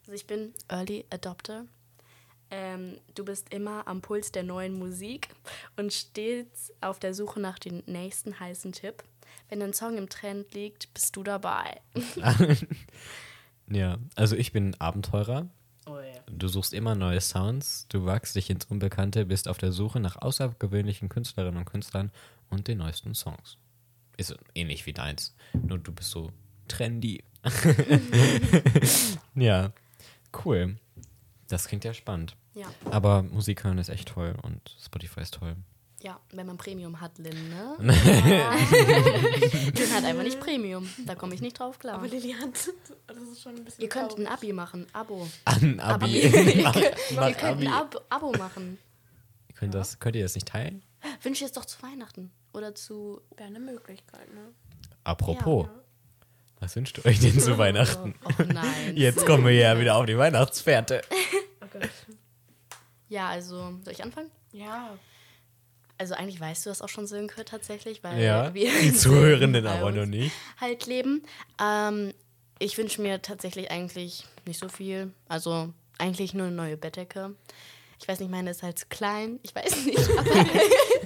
Also 0.00 0.12
ich 0.12 0.26
bin 0.26 0.54
Early 0.68 1.04
Adopter. 1.10 1.66
Ähm, 2.50 2.96
du 3.14 3.26
bist 3.26 3.52
immer 3.52 3.86
am 3.86 4.00
Puls 4.00 4.32
der 4.32 4.42
neuen 4.42 4.78
Musik 4.78 5.28
und 5.76 5.92
stets 5.92 6.72
auf 6.80 6.98
der 6.98 7.12
Suche 7.12 7.38
nach 7.40 7.58
dem 7.58 7.82
nächsten 7.84 8.40
heißen 8.40 8.72
Tipp. 8.72 9.04
Wenn 9.50 9.60
ein 9.62 9.74
Song 9.74 9.98
im 9.98 10.08
Trend 10.08 10.54
liegt, 10.54 10.92
bist 10.94 11.14
du 11.16 11.22
dabei. 11.22 11.80
Ja, 13.70 13.98
also 14.16 14.34
ich 14.34 14.52
bin 14.52 14.74
Abenteurer. 14.80 15.46
Du 16.30 16.48
suchst 16.48 16.74
immer 16.74 16.94
neue 16.94 17.20
Sounds, 17.20 17.86
du 17.88 18.04
wagst 18.04 18.36
dich 18.36 18.50
ins 18.50 18.66
Unbekannte, 18.66 19.24
bist 19.24 19.48
auf 19.48 19.58
der 19.58 19.72
Suche 19.72 20.00
nach 20.00 20.16
außergewöhnlichen 20.16 21.08
Künstlerinnen 21.08 21.58
und 21.58 21.64
Künstlern 21.64 22.10
und 22.50 22.68
den 22.68 22.78
neuesten 22.78 23.14
Songs. 23.14 23.56
Ist 24.16 24.36
ähnlich 24.54 24.86
wie 24.86 24.92
deins, 24.92 25.34
nur 25.52 25.78
du 25.78 25.92
bist 25.92 26.10
so 26.10 26.32
trendy. 26.66 27.22
ja, 29.34 29.72
cool. 30.44 30.76
Das 31.48 31.66
klingt 31.66 31.84
ja 31.84 31.94
spannend. 31.94 32.36
Ja. 32.54 32.66
Aber 32.90 33.22
Musik 33.22 33.64
hören 33.64 33.78
ist 33.78 33.88
echt 33.88 34.08
toll 34.08 34.34
und 34.42 34.76
Spotify 34.82 35.20
ist 35.20 35.34
toll. 35.34 35.56
Ja, 36.02 36.18
wenn 36.32 36.46
man 36.46 36.56
Premium 36.58 37.00
hat, 37.00 37.18
Lynn, 37.18 37.48
ne? 37.50 37.76
Lynn 37.80 37.94
hat 39.94 40.04
einfach 40.04 40.22
nicht 40.22 40.40
Premium. 40.40 40.88
Da 41.06 41.14
komme 41.14 41.34
ich 41.34 41.40
nicht 41.40 41.58
drauf 41.58 41.78
klar. 41.78 41.94
Aber 41.96 42.06
Lilly 42.08 42.32
hat, 42.34 42.50
das 43.06 43.16
ist 43.18 43.42
schon 43.42 43.56
ein 43.56 43.64
bisschen 43.64 43.82
Ihr 43.82 43.88
könnt 43.88 44.16
ein. 44.18 44.26
Abi 44.26 44.52
machen. 44.52 44.86
Abo. 44.92 45.28
An 45.44 45.80
Abi. 45.80 46.20
Ihr 46.20 46.62
Mach- 46.62 46.74
mach 47.14 47.28
ihr 47.28 47.34
könnt 47.34 47.44
Abi. 47.44 47.66
ein 47.66 47.72
Abo, 47.72 48.00
Abo 48.08 48.32
machen. 48.32 48.78
Könnt, 49.54 49.74
das, 49.74 49.98
könnt 49.98 50.16
ihr 50.16 50.22
das 50.22 50.34
nicht 50.34 50.48
teilen? 50.48 50.82
Wünsche 51.22 51.44
es 51.44 51.52
doch 51.52 51.64
zu 51.64 51.82
Weihnachten. 51.82 52.30
Oder 52.52 52.74
zu. 52.74 53.20
Wäre 53.36 53.48
eine 53.48 53.60
Möglichkeit, 53.60 54.32
ne? 54.32 54.40
Apropos, 55.04 55.66
Ja. 55.66 55.72
was 56.60 56.76
wünscht 56.76 56.98
ihr 56.98 57.06
euch 57.06 57.18
denn 57.18 57.38
zu 57.40 57.58
Weihnachten? 57.58 58.14
Oh 58.24 58.42
nein. 58.44 58.64
Jetzt 58.96 59.26
kommen 59.26 59.44
wir 59.44 59.52
ja 59.52 59.78
wieder 59.80 59.96
auf 59.96 60.06
die 60.06 60.16
Weihnachtsfährte. 60.18 61.02
Oh 61.62 61.66
Gott. 61.72 61.88
Ja, 63.08 63.28
also, 63.28 63.74
soll 63.84 63.92
ich 63.92 64.02
anfangen? 64.02 64.30
Ja. 64.52 64.96
Also 65.98 66.14
eigentlich 66.14 66.40
weißt 66.40 66.64
du 66.66 66.70
das 66.70 66.80
auch 66.80 66.88
schon, 66.88 67.06
Sönke, 67.06 67.44
tatsächlich, 67.44 68.02
weil 68.04 68.22
Ja, 68.22 68.54
wir 68.54 68.70
die 68.80 68.92
Zuhörenden 68.94 69.66
aber 69.66 69.90
noch 69.90 70.06
nicht. 70.06 70.32
halt 70.60 70.86
leben. 70.86 71.22
Ähm, 71.60 72.14
ich 72.60 72.78
wünsche 72.78 73.02
mir 73.02 73.20
tatsächlich 73.20 73.70
eigentlich 73.70 74.24
nicht 74.46 74.58
so 74.60 74.68
viel. 74.68 75.12
Also 75.28 75.72
eigentlich 75.98 76.34
nur 76.34 76.46
eine 76.46 76.54
neue 76.56 76.76
Bettdecke. 76.76 77.34
Ich 78.00 78.06
weiß 78.06 78.20
nicht, 78.20 78.30
meine 78.30 78.50
ist 78.50 78.62
halt 78.62 78.78
zu 78.78 78.86
klein. 78.86 79.40
Ich 79.42 79.54
weiß 79.54 79.84
nicht. 79.84 79.98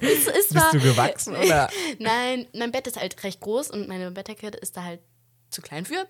Es 0.02 0.26
ist 0.26 0.52
Bist 0.52 0.72
du 0.74 0.80
gewachsen 0.80 1.36
oder? 1.36 1.70
Nein, 1.98 2.46
mein 2.54 2.72
Bett 2.72 2.86
ist 2.88 2.98
halt 3.00 3.22
recht 3.22 3.40
groß 3.40 3.70
und 3.70 3.86
meine 3.88 4.10
Bettdecke 4.10 4.48
ist 4.48 4.76
da 4.76 4.82
halt 4.82 5.00
zu 5.48 5.62
klein 5.62 5.86
für. 5.86 6.06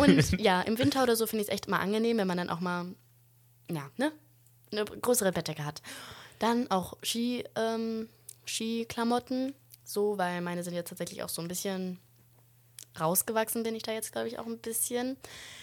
Und 0.00 0.40
ja, 0.40 0.60
im 0.62 0.78
Winter 0.78 1.02
oder 1.02 1.16
so 1.16 1.26
finde 1.26 1.42
ich 1.42 1.48
es 1.48 1.52
echt 1.52 1.66
immer 1.66 1.80
angenehm, 1.80 2.16
wenn 2.18 2.28
man 2.28 2.38
dann 2.38 2.48
auch 2.48 2.60
mal, 2.60 2.86
ja, 3.70 3.90
ne, 3.96 4.12
eine 4.70 4.84
größere 4.84 5.32
Bettdecke 5.32 5.64
hat. 5.64 5.82
Dann 6.38 6.70
auch 6.70 6.96
Ski, 7.02 7.44
ähm, 7.56 8.08
Skiklamotten, 8.46 9.54
so, 9.84 10.18
weil 10.18 10.40
meine 10.40 10.62
sind 10.62 10.74
jetzt 10.74 10.88
tatsächlich 10.90 11.22
auch 11.22 11.28
so 11.28 11.42
ein 11.42 11.48
bisschen 11.48 11.98
rausgewachsen, 12.98 13.62
bin 13.62 13.74
ich 13.74 13.82
da 13.82 13.92
jetzt, 13.92 14.12
glaube 14.12 14.28
ich, 14.28 14.38
auch 14.38 14.46
ein 14.46 14.58
bisschen. 14.58 15.16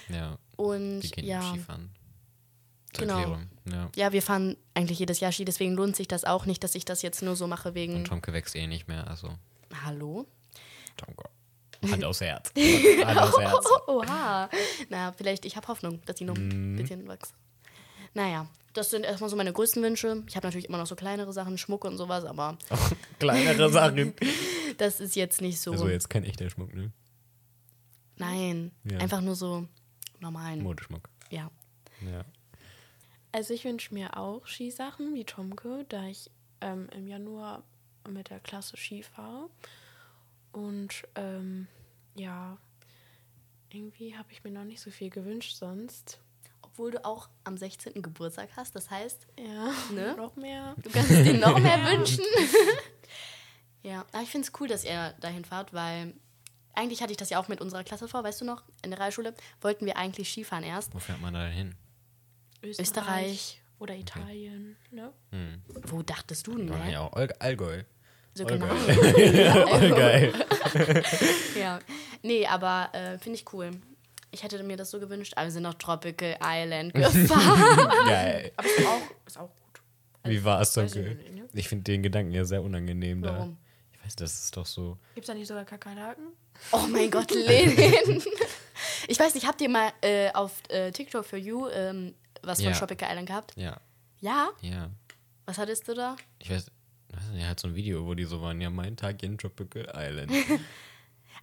Ja, 0.10 0.38
Und 0.56 1.02
die 1.02 1.12
gehen 1.12 1.26
ja, 1.26 1.42
Skifahren. 1.42 1.92
Zur 2.94 3.02
Genau. 3.08 3.18
Erklärung. 3.20 3.50
Ja. 3.66 3.90
ja, 3.96 4.12
wir 4.14 4.22
fahren 4.22 4.56
eigentlich 4.74 5.00
jedes 5.00 5.20
Jahr 5.20 5.32
Ski, 5.32 5.44
deswegen 5.46 5.74
lohnt 5.74 5.96
sich 5.96 6.08
das 6.08 6.24
auch 6.24 6.46
nicht, 6.46 6.64
dass 6.64 6.76
ich 6.76 6.86
das 6.86 7.02
jetzt 7.02 7.22
nur 7.22 7.36
so 7.36 7.48
mache 7.48 7.74
wegen. 7.74 7.96
Und 7.96 8.06
Tomke 8.08 8.32
wächst 8.34 8.56
eh 8.56 8.68
nicht 8.68 8.88
mehr, 8.88 9.08
also 9.08 9.30
Hallo? 9.84 10.26
Tomke. 10.96 11.24
Hand 11.92 12.04
aufs 12.06 12.22
Herz. 12.22 12.52
Hand 13.06 13.20
aufs 13.20 13.38
Herz. 13.38 13.66
Oha. 13.88 14.50
Na, 14.90 15.12
vielleicht, 15.12 15.46
ich 15.46 15.56
habe 15.58 15.68
Hoffnung, 15.68 16.02
dass 16.06 16.16
die 16.16 16.24
noch 16.26 16.38
Mhm. 16.38 16.74
ein 16.74 16.76
bisschen 16.78 17.06
wachsen. 17.08 17.36
Naja, 18.16 18.48
das 18.74 18.90
sind 18.90 19.04
erstmal 19.06 19.30
so 19.30 19.36
meine 19.36 19.54
größten 19.54 19.84
Wünsche. 19.84 20.24
Ich 20.28 20.36
habe 20.36 20.48
natürlich 20.48 20.68
immer 20.68 20.78
noch 20.80 20.88
so 20.88 20.96
kleinere 20.96 21.32
Sachen, 21.34 21.58
Schmuck 21.60 21.86
und 21.86 21.98
sowas, 21.98 22.26
aber 22.26 22.58
Kleinere 23.20 23.70
Sachen. 23.70 24.14
das 24.78 25.00
ist 25.00 25.16
jetzt 25.16 25.42
nicht 25.42 25.60
so. 25.60 25.72
Also 25.74 25.88
jetzt 25.88 26.10
kein 26.10 26.24
echter 26.24 26.50
Schmuck, 26.50 26.74
ne? 26.74 26.92
Nein, 28.18 28.72
Ja. 28.84 28.98
einfach 29.00 29.22
nur 29.22 29.36
so 29.36 29.68
normalen. 30.20 30.64
Modeschmuck. 30.64 31.10
Ja. 31.30 31.52
Ja. 32.02 32.24
Also 33.32 33.54
ich 33.54 33.66
wünsche 33.66 33.94
mir 33.94 34.18
auch 34.18 34.48
Skisachen 34.48 35.14
wie 35.14 35.26
Tomke, 35.26 35.86
da 35.90 36.08
ich 36.08 36.32
ähm, 36.62 36.88
im 36.96 37.06
Januar 37.08 37.64
mit 38.08 38.30
der 38.30 38.40
Klasse 38.40 38.78
Ski 38.78 39.04
fahre. 39.04 39.50
Und 40.54 41.04
ähm, 41.16 41.68
ja, 42.16 42.58
irgendwie 43.70 44.16
habe 44.16 44.32
ich 44.32 44.44
mir 44.46 44.52
noch 44.52 44.64
nicht 44.64 44.80
so 44.80 44.90
viel 44.90 45.10
gewünscht 45.10 45.58
sonst. 45.58 46.20
Obwohl 46.78 46.92
du 46.92 47.06
auch 47.06 47.30
am 47.46 47.56
16. 47.58 48.02
Geburtstag 48.02 48.50
hast, 48.58 48.76
das 48.76 48.90
heißt, 48.92 49.28
Ja, 49.40 49.72
Ne? 49.94 50.14
noch 50.18 50.36
mehr. 50.36 50.76
du 50.84 50.90
kannst 50.90 51.10
dir 51.10 51.34
noch 51.34 51.58
mehr 51.58 51.78
wünschen. 51.90 52.26
ja, 53.84 54.06
aber 54.12 54.24
ich 54.24 54.30
finde 54.30 54.46
es 54.48 54.54
cool, 54.60 54.68
dass 54.68 54.84
ihr 54.84 55.14
dahin 55.22 55.46
fahrt, 55.46 55.74
weil 55.74 56.14
eigentlich 56.74 57.02
hatte 57.02 57.12
ich 57.12 57.18
das 57.18 57.30
ja 57.30 57.40
auch 57.40 57.48
mit 57.48 57.62
unserer 57.62 57.86
Klasse 57.86 58.10
vor, 58.10 58.26
weißt 58.26 58.42
du 58.42 58.46
noch? 58.46 58.64
In 58.84 58.92
der 58.92 59.00
Realschule 59.00 59.34
wollten 59.62 59.86
wir 59.86 59.96
eigentlich 59.96 60.30
Skifahren 60.30 60.66
erst. 60.66 60.94
Wo 60.94 61.00
fährt 61.00 61.22
man 61.22 61.34
da 61.34 61.46
hin? 61.48 61.76
Österreich. 62.62 63.62
oder 63.80 63.96
Italien. 63.96 64.76
Ne? 64.92 65.14
Hm. 65.32 65.62
Wo 65.88 66.02
dachtest 66.02 66.46
du 66.48 66.58
denn? 66.58 66.68
Ja, 66.68 66.76
hä? 66.78 66.92
ja, 66.92 67.08
Allg- 67.14 67.36
Allgäu. 67.40 67.84
So 68.34 68.46
Allgäu. 68.46 68.68
genau. 68.68 69.66
Allgäu. 69.72 70.32
Ja, 71.58 71.80
nee, 72.22 72.46
aber 72.48 72.90
äh, 72.94 73.18
finde 73.20 73.40
ich 73.40 73.54
cool. 73.54 73.72
Ich 74.36 74.44
hätte 74.44 74.62
mir 74.64 74.76
das 74.76 74.92
so 74.92 75.00
gewünscht, 75.00 75.32
aber 75.38 75.46
wir 75.46 75.52
sind 75.52 75.64
nach 75.64 75.76
Tropical 75.76 76.38
Island 76.44 76.94
gefahren. 76.94 77.88
Geil. 78.06 78.52
Aber 78.58 78.68
ist 78.68 78.86
auch, 78.86 79.02
ist 79.26 79.38
auch 79.40 79.50
gut. 79.56 79.82
Wie 80.26 80.44
war 80.44 80.60
es, 80.60 80.76
weiß 80.76 80.94
ich 80.96 81.06
ne? 81.06 81.48
Ich 81.54 81.70
finde 81.70 81.84
den 81.86 82.04
Gedanken 82.04 82.34
ja 82.34 82.44
sehr 82.44 82.62
unangenehm 82.62 83.22
da. 83.22 83.34
Warum? 83.34 83.58
Ich 83.94 84.04
weiß, 84.06 84.16
das 84.18 84.44
ist 84.44 84.58
doch 84.58 84.66
so. 84.66 84.98
Gibt 85.14 85.24
es 85.24 85.28
da 85.28 85.34
nicht 85.34 85.48
sogar 85.48 85.64
Kakerlaken? 85.64 86.26
oh 86.74 86.86
mein 86.90 87.10
Gott, 87.10 87.32
Lenin. 87.34 88.22
Ich 89.08 89.18
weiß 89.18 89.34
nicht, 89.36 89.48
habt 89.48 89.62
ihr 89.62 89.70
mal 89.70 89.94
äh, 90.02 90.32
auf 90.34 90.52
äh, 90.70 90.92
TikTok 90.92 91.26
for 91.26 91.40
You 91.40 91.70
ähm, 91.70 92.14
was 92.44 92.62
von 92.62 92.72
Ja. 92.72 92.78
Tropical 92.78 93.10
Island 93.10 93.28
gehabt? 93.30 93.54
Ja, 93.56 93.80
Ja? 94.20 94.50
ja. 94.62 94.90
Was 95.46 95.58
hattest 95.58 95.88
du 95.88 95.94
da? 95.94 96.18
Ich 96.40 96.50
weiß, 96.50 96.66
weiß 97.14 97.30
nicht, 97.32 97.42
er 97.44 97.50
hat 97.50 97.60
so 97.62 97.70
ein 97.70 97.76
Video, 97.76 98.06
wo 98.06 98.14
die 98.16 98.26
so 98.26 98.42
waren, 98.42 98.60
ja, 98.60 98.70
mein 98.70 98.98
Tag 98.98 99.24
in 99.24 99.38
Tropical 99.38 99.88
Island. 99.96 100.32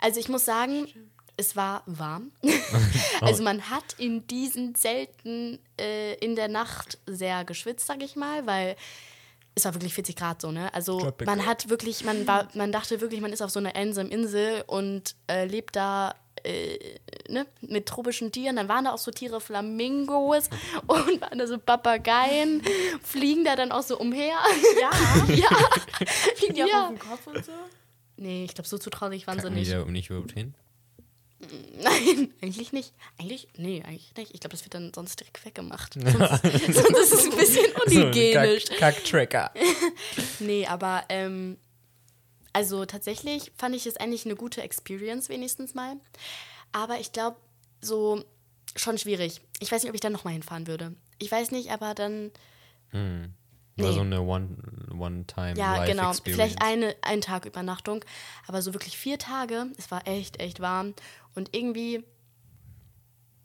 Also 0.04 0.18
ich 0.18 0.28
muss 0.28 0.44
sagen, 0.44 0.88
es 1.36 1.56
war 1.56 1.82
warm. 1.86 2.30
also 3.20 3.42
man 3.42 3.70
hat 3.70 3.94
in 3.98 4.26
diesen 4.26 4.74
Zelten 4.74 5.58
äh, 5.80 6.14
in 6.16 6.36
der 6.36 6.48
Nacht 6.48 6.98
sehr 7.06 7.44
geschwitzt, 7.44 7.86
sag 7.86 8.02
ich 8.02 8.16
mal, 8.16 8.46
weil 8.46 8.76
es 9.54 9.64
war 9.64 9.74
wirklich 9.74 9.94
40 9.94 10.16
Grad 10.16 10.40
so, 10.40 10.50
ne? 10.50 10.72
Also 10.72 10.98
Tropical. 11.00 11.36
man 11.36 11.46
hat 11.46 11.68
wirklich, 11.68 12.04
man 12.04 12.26
war, 12.26 12.48
man 12.54 12.72
dachte 12.72 13.00
wirklich, 13.00 13.20
man 13.20 13.32
ist 13.32 13.42
auf 13.42 13.50
so 13.50 13.58
einer 13.60 13.74
einsamen 13.76 14.10
Insel 14.10 14.64
und 14.66 15.14
äh, 15.30 15.44
lebt 15.44 15.76
da 15.76 16.14
äh, 16.42 16.78
ne, 17.28 17.46
mit 17.60 17.86
tropischen 17.86 18.32
Tieren. 18.32 18.56
Dann 18.56 18.68
waren 18.68 18.86
da 18.86 18.92
auch 18.92 18.98
so 18.98 19.10
Tiere, 19.10 19.40
Flamingos 19.40 20.48
und 20.86 21.20
waren 21.20 21.38
da 21.38 21.46
so 21.46 21.58
Papageien, 21.58 22.62
fliegen 23.02 23.44
da 23.44 23.54
dann 23.56 23.72
auch 23.72 23.82
so 23.82 23.98
umher. 23.98 24.36
Ja. 24.80 24.90
ja. 25.34 25.48
Fliegen 26.36 26.54
die 26.54 26.64
auch 26.64 26.68
Ja. 26.68 26.82
auf 26.84 26.88
den 26.88 26.98
Kopf 26.98 27.26
und 27.26 27.44
so? 27.44 27.52
Nee, 28.16 28.44
ich 28.44 28.54
glaube, 28.54 28.68
so 28.68 28.78
zutraulich 28.78 29.26
waren 29.26 29.38
sie 29.38 29.42
Kacken 29.42 29.54
die 29.54 29.60
nicht. 29.60 29.72
da 29.72 29.84
nicht 29.84 30.10
überhaupt 30.10 30.32
hin? 30.32 30.54
Nein, 31.80 32.32
eigentlich 32.42 32.72
nicht. 32.72 32.92
Eigentlich, 33.18 33.48
nee, 33.56 33.82
eigentlich 33.82 34.12
nicht. 34.16 34.32
Ich 34.34 34.40
glaube, 34.40 34.52
das 34.52 34.64
wird 34.64 34.74
dann 34.74 34.92
sonst 34.94 35.18
direkt 35.20 35.44
weggemacht. 35.44 35.94
Sonst, 36.00 36.74
sonst 36.74 36.98
ist 36.98 37.12
es 37.12 37.24
ein 37.24 37.36
bisschen 37.36 37.66
unhygienisch. 37.86 38.66
So 38.66 38.74
Kack- 38.74 38.96
Kack-Tracker. 38.96 39.50
Nee, 40.40 40.66
aber 40.66 41.04
ähm, 41.08 41.56
also 42.52 42.84
tatsächlich 42.84 43.50
fand 43.56 43.74
ich 43.74 43.86
es 43.86 43.96
eigentlich 43.96 44.24
eine 44.24 44.36
gute 44.36 44.62
Experience 44.62 45.28
wenigstens 45.28 45.74
mal. 45.74 45.96
Aber 46.72 47.00
ich 47.00 47.12
glaube, 47.12 47.36
so 47.80 48.24
schon 48.76 48.96
schwierig. 48.98 49.40
Ich 49.60 49.70
weiß 49.72 49.82
nicht, 49.82 49.90
ob 49.90 49.94
ich 49.94 50.00
da 50.00 50.10
nochmal 50.10 50.32
hinfahren 50.34 50.66
würde. 50.66 50.94
Ich 51.18 51.30
weiß 51.32 51.50
nicht, 51.50 51.70
aber 51.70 51.94
dann, 51.94 52.30
Hm. 52.90 53.34
Nee. 53.88 53.94
so 53.94 54.00
eine 54.00 54.20
One- 54.22 54.56
One-Time 54.98 55.54
ja, 55.56 55.84
genau, 55.84 56.10
Experience. 56.10 56.22
vielleicht 56.54 56.62
eine, 56.62 56.94
ein 57.02 57.20
Tag 57.20 57.44
Übernachtung. 57.46 58.04
Aber 58.46 58.62
so 58.62 58.74
wirklich 58.74 58.96
vier 58.96 59.18
Tage, 59.18 59.66
es 59.78 59.90
war 59.90 60.06
echt, 60.06 60.40
echt 60.40 60.60
warm. 60.60 60.94
Und 61.34 61.54
irgendwie, 61.56 62.04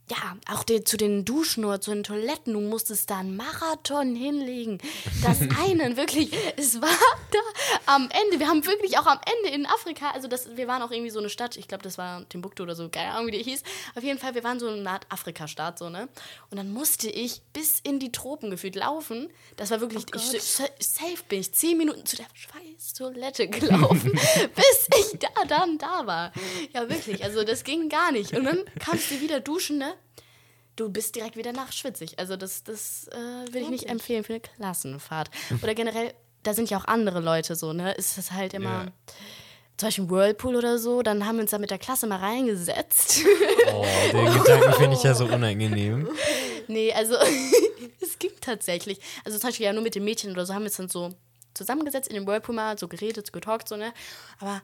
ja, 0.09 0.37
auch 0.49 0.63
die, 0.63 0.83
zu 0.85 0.95
den 0.95 1.25
Duschen 1.25 1.65
oder 1.65 1.81
zu 1.81 1.91
den 1.91 2.03
Toiletten, 2.03 2.53
du 2.53 2.61
musstest 2.61 3.09
da 3.09 3.17
einen 3.17 3.35
Marathon 3.35 4.15
hinlegen. 4.15 4.79
Das 5.21 5.39
eine, 5.59 5.97
wirklich, 5.97 6.31
es 6.55 6.81
war 6.81 6.87
da 7.31 7.39
am 7.93 8.09
Ende, 8.23 8.39
wir 8.39 8.47
haben 8.47 8.65
wirklich 8.65 8.97
auch 8.97 9.05
am 9.05 9.19
Ende 9.43 9.53
in 9.53 9.65
Afrika, 9.65 10.11
also 10.11 10.29
das, 10.29 10.55
wir 10.55 10.67
waren 10.69 10.81
auch 10.81 10.91
irgendwie 10.91 11.09
so 11.09 11.19
eine 11.19 11.29
Stadt, 11.29 11.57
ich 11.57 11.67
glaube, 11.67 11.83
das 11.83 11.97
war 11.97 12.27
Timbuktu 12.29 12.63
oder 12.63 12.73
so, 12.73 12.87
keine 12.87 13.11
Ahnung, 13.11 13.27
wie 13.27 13.31
die 13.31 13.43
hieß. 13.43 13.63
Auf 13.95 14.03
jeden 14.03 14.17
Fall, 14.17 14.33
wir 14.33 14.45
waren 14.45 14.61
so 14.61 14.69
eine 14.69 14.89
Art 14.89 15.05
Afrika-Staat, 15.09 15.77
so, 15.79 15.89
ne? 15.89 16.07
Und 16.51 16.57
dann 16.57 16.71
musste 16.71 17.09
ich 17.09 17.41
bis 17.51 17.81
in 17.81 17.99
die 17.99 18.13
Tropen 18.13 18.49
gefühlt 18.49 18.75
laufen. 18.75 19.29
Das 19.57 19.71
war 19.71 19.81
wirklich, 19.81 20.05
ich, 20.15 20.41
sa- 20.43 20.69
safe 20.79 21.23
bin 21.27 21.41
ich 21.41 21.51
zehn 21.53 21.77
Minuten 21.77 22.05
zu 22.05 22.15
der 22.15 22.27
scheiß 22.33 22.93
Toilette 22.93 23.49
gelaufen, 23.49 24.11
bis 24.55 24.87
ich 25.11 25.19
da 25.19 25.27
dann 25.49 25.77
da 25.77 26.07
war. 26.07 26.31
Ja, 26.73 26.87
wirklich, 26.89 27.25
also 27.25 27.43
das 27.43 27.65
ging 27.65 27.89
gar 27.89 28.13
nicht. 28.13 28.33
Und 28.33 28.45
dann 28.45 28.63
kamst 28.79 29.11
du 29.11 29.19
wieder 29.19 29.41
duschen, 29.41 29.77
ne? 29.79 29.95
Du 30.77 30.89
bist 30.89 31.15
direkt 31.15 31.35
wieder 31.35 31.53
nachschwitzig. 31.53 32.19
Also 32.19 32.37
das, 32.37 32.63
das 32.63 33.09
äh, 33.09 33.15
würde 33.15 33.59
ich 33.59 33.69
nicht 33.69 33.89
empfehlen 33.89 34.23
für 34.23 34.33
eine 34.33 34.41
Klassenfahrt. 34.41 35.29
Oder 35.61 35.73
generell, 35.73 36.13
da 36.43 36.53
sind 36.53 36.69
ja 36.69 36.77
auch 36.77 36.85
andere 36.85 37.19
Leute 37.19 37.55
so, 37.55 37.73
ne? 37.73 37.93
Ist 37.93 38.17
das 38.17 38.31
halt 38.31 38.53
immer... 38.53 38.85
Ja. 38.85 38.91
Zum 39.75 39.87
Beispiel 39.87 40.09
Whirlpool 40.09 40.55
oder 40.55 40.79
so, 40.79 41.03
dann 41.03 41.23
haben 41.27 41.35
wir 41.35 41.43
uns 41.43 41.51
da 41.51 41.59
mit 41.59 41.69
der 41.69 41.77
Klasse 41.77 42.07
mal 42.07 42.17
reingesetzt. 42.17 43.19
Oh, 43.71 43.85
den 44.11 44.33
Gedanken 44.43 44.73
finde 44.73 44.97
ich 44.97 45.03
ja 45.03 45.13
so 45.13 45.25
unangenehm. 45.25 46.09
Nee, 46.67 46.91
also 46.93 47.15
es 48.01 48.17
ging 48.17 48.31
tatsächlich. 48.41 48.99
Also 49.23 49.37
zum 49.37 49.49
Beispiel 49.49 49.67
ja 49.67 49.73
nur 49.73 49.83
mit 49.83 49.93
den 49.93 50.03
Mädchen 50.03 50.31
oder 50.31 50.47
so 50.47 50.55
haben 50.55 50.63
wir 50.63 50.69
uns 50.69 50.77
dann 50.77 50.89
so 50.89 51.11
zusammengesetzt 51.53 52.09
in 52.09 52.15
den 52.15 52.25
Whirlpool 52.25 52.55
mal, 52.55 52.75
so 52.79 52.87
geredet, 52.87 53.27
so 53.27 53.31
getalkt, 53.31 53.69
so, 53.69 53.75
ne? 53.75 53.93
Aber 54.39 54.63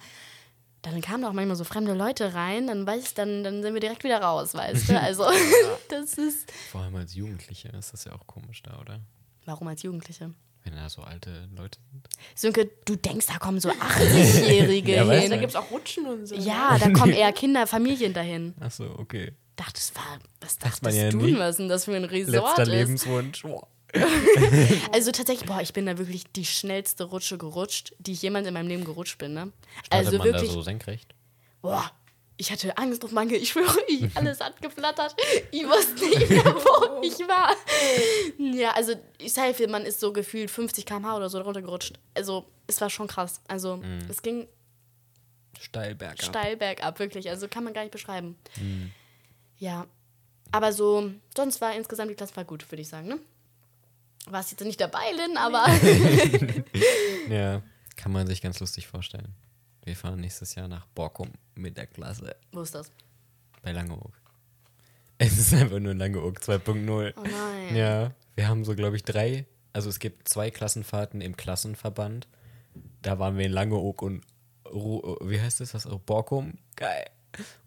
dann 0.92 1.02
kamen 1.02 1.24
auch 1.25 1.34
manchmal 1.34 1.56
so 1.56 1.63
fremde 1.63 1.94
Leute 1.94 2.34
rein, 2.34 2.68
dann 2.68 2.86
weiß 2.86 3.13
dann, 3.13 3.44
dann 3.44 3.63
sind 3.63 3.74
wir 3.74 3.82
direkt 3.82 4.04
wieder 4.04 4.22
raus, 4.22 4.54
weißt 4.54 4.90
du? 4.90 5.00
Also 5.04 5.25
das 5.90 6.13
ist. 6.16 6.52
Vor 6.72 6.82
allem 6.82 6.96
als 6.96 7.16
Jugendliche 7.16 7.70
ist 7.70 7.94
das 7.94 8.06
ja 8.06 8.13
auch 8.13 8.28
komisch 8.28 8.62
da, 8.63 8.80
oder? 8.80 9.00
Warum 9.46 9.68
als 9.68 9.82
Jugendliche? 9.84 10.34
Wenn 10.63 10.75
da 10.75 10.88
so 10.88 11.02
alte 11.02 11.50
Leute 11.56 11.80
sind. 11.92 12.08
Sönke, 12.36 12.70
du 12.86 12.96
denkst, 12.96 13.25
da 13.28 13.38
kommen 13.38 13.60
so 13.60 13.70
80-Jährige 13.70 14.96
Ja, 14.96 15.12
hin. 15.12 15.30
Da 15.30 15.38
gibt 15.38 15.50
es 15.50 15.56
auch 15.58 15.70
Rutschen 15.72 16.06
und 16.06 16.25
so. 16.25 16.36
Ja, 16.36 16.78
da 16.78 16.90
kommen 16.92 17.12
eher 17.12 17.34
Kinder, 17.34 17.68
Familien 17.68 18.13
dahin. 18.13 18.54
Ach 18.62 18.72
so, 18.72 18.86
okay. 18.98 19.34
Dachtest, 19.58 19.96
war, 19.96 20.20
was 20.40 20.58
man 20.60 20.72
dachtest 20.72 20.98
ja 20.98 21.10
du, 21.10 21.38
was 21.38 21.58
denn 21.58 21.68
das 21.68 21.86
für 21.86 21.96
ein 21.96 22.06
Resort 22.06 22.58
Letzter 22.58 22.63
ist? 22.63 22.70
Lebenswunsch. 22.70 23.42
Boah. 23.44 23.68
Also 24.92 25.12
tatsächlich, 25.12 25.48
boah, 25.48 25.62
ich 25.62 25.74
bin 25.74 25.86
da 25.86 25.98
wirklich 25.98 26.24
die 26.32 26.46
schnellste 26.46 27.04
Rutsche 27.06 27.38
gerutscht, 27.38 27.94
die 28.00 28.14
ich 28.14 28.22
jemals 28.22 28.48
in 28.48 28.54
meinem 28.54 28.68
Leben 28.68 28.84
gerutscht 28.84 29.18
bin, 29.18 29.34
ne? 29.34 29.52
Startet 29.84 30.08
also 30.08 30.18
man 30.18 30.28
wirklich, 30.28 30.50
da 30.50 30.54
so 30.54 30.62
senkrecht? 30.62 31.14
boah, 31.62 31.92
ich 32.38 32.52
hatte 32.52 32.78
Angst 32.78 33.04
auf 33.06 33.12
Mange, 33.12 33.36
ich 33.36 33.50
schwöre, 33.50 33.80
ich, 33.88 34.16
alles 34.16 34.40
hat 34.40 34.62
geflattert. 34.62 35.16
Ich 35.52 35.64
wusste 35.64 36.06
nicht 36.06 36.30
mehr, 36.30 36.44
wo 36.44 37.02
ich 37.04 37.20
war. 37.20 37.56
Ja, 38.38 38.72
also 38.72 38.94
ich 39.20 39.34
sage, 39.34 39.68
man 39.68 39.84
ist 39.84 40.00
so 40.00 40.12
gefühlt 40.12 40.50
50 40.50 40.86
km/h 40.86 41.16
oder 41.16 41.30
so 41.30 41.40
runtergerutscht. 41.40 42.00
Also 42.16 42.46
es 42.68 42.82
war 42.82 42.90
schon 42.90 43.08
krass. 43.08 43.42
Also 43.48 43.82
es 44.10 44.22
ging 44.22 44.48
Steil 45.60 45.96
bergab. 45.96 46.24
steil 46.24 46.58
bergab, 46.58 47.00
wirklich. 47.00 47.30
Also 47.30 47.48
kann 47.48 47.64
man 47.64 47.74
gar 47.74 47.82
nicht 47.82 47.92
beschreiben. 47.92 48.36
Ja. 49.58 49.86
Aber 50.52 50.74
so, 50.74 51.12
sonst 51.36 51.62
war 51.62 51.74
insgesamt 51.76 52.12
die 52.12 52.16
Klassenfahrt 52.16 52.48
gut, 52.48 52.70
würde 52.72 52.82
ich 52.82 52.90
sagen, 52.90 53.08
ne? 53.08 53.20
Warst 54.30 54.51
jetzt 54.51 54.63
nicht 54.63 54.80
dabei, 54.80 55.12
Lynn, 55.15 55.38
aber. 55.38 55.65
Ja, 57.30 57.62
kann 57.96 58.12
man 58.12 58.27
sich 58.27 58.42
ganz 58.42 58.60
lustig 58.60 58.88
vorstellen. 58.88 59.34
Wir 59.86 59.96
fahren 59.96 60.20
nächstes 60.20 60.56
Jahr 60.56 60.68
nach 60.68 60.86
Borkum 60.88 61.30
mit 61.56 61.77
der 61.77 61.88
Klasse 61.88 62.36
Wo 62.51 62.62
ist 62.62 62.75
das? 62.75 62.92
bei 63.62 63.72
Langeoog. 63.72 64.12
Es 65.18 65.38
ist 65.38 65.53
einfach 65.53 65.80
nur 65.80 65.94
Langeoog 65.94 66.39
2.0. 66.39 67.13
Oh 67.15 67.22
nein. 67.22 67.75
Ja, 67.75 68.12
wir 68.36 68.48
haben 68.48 68.65
so, 68.65 68.75
glaube 68.75 68.96
ich, 68.98 69.03
drei. 69.03 69.46
Also 69.72 69.89
es 69.89 70.00
gibt 70.00 70.27
zwei 70.27 70.51
Klassenfahrten 70.51 71.22
im 71.22 71.38
Klassenverband. 71.38 72.27
Da 73.01 73.20
waren 73.20 73.38
wir 73.38 73.46
in 73.46 73.51
Langeoog 73.51 74.01
und 74.01 74.25
Ru 74.65 75.18
wie 75.22 75.39
heißt 75.39 75.60
das? 75.62 75.74
Was? 75.74 75.88
Borkum. 76.06 76.58
Geil. 76.75 77.06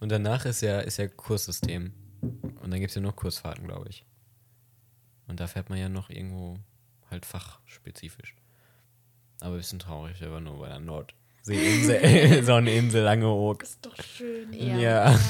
Und 0.01 0.11
danach 0.11 0.45
ist 0.45 0.61
ja, 0.61 0.81
ist 0.81 0.99
ja 0.99 1.09
Kurssystem. 1.09 1.93
Und 2.21 2.71
dann 2.71 2.81
gibt 2.81 2.91
es 2.91 2.95
ja 2.95 3.01
noch 3.01 3.17
Kursfahrten, 3.17 3.67
glaube 3.67 3.89
ich. 3.89 4.05
Und 5.27 5.41
da 5.41 5.47
fährt 5.47 5.71
man 5.71 5.79
ja 5.79 5.89
noch 5.89 6.11
irgendwo 6.11 6.59
halt 7.11 7.27
fachspezifisch. 7.27 8.35
Aber 9.41 9.55
ein 9.55 9.59
bisschen 9.59 9.79
traurig, 9.79 10.23
aber 10.23 10.41
nur 10.41 10.59
bei 10.59 10.69
der 10.69 10.81
Nordseeinsel, 10.81 12.43
Sonneninsel 12.45 13.03
Langeoog. 13.03 13.63
Ist 13.63 13.85
doch 13.85 13.97
schön. 14.03 14.53
Ja. 14.53 14.77
Ja. 14.79 15.21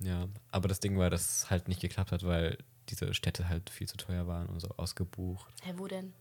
Ja. 0.00 0.28
Aber 0.50 0.68
das 0.68 0.80
Ding 0.80 0.98
war, 0.98 1.10
dass 1.10 1.42
es 1.42 1.50
halt 1.50 1.68
nicht 1.68 1.80
geklappt 1.80 2.12
hat, 2.12 2.24
weil 2.24 2.58
diese 2.88 3.14
Städte 3.14 3.48
halt 3.48 3.70
viel 3.70 3.88
zu 3.88 3.96
teuer 3.96 4.26
waren 4.26 4.46
und 4.48 4.60
so 4.60 4.68
ausgebucht. 4.76 5.52
Hä, 5.62 5.72
wo 5.76 5.86
denn? 5.86 6.12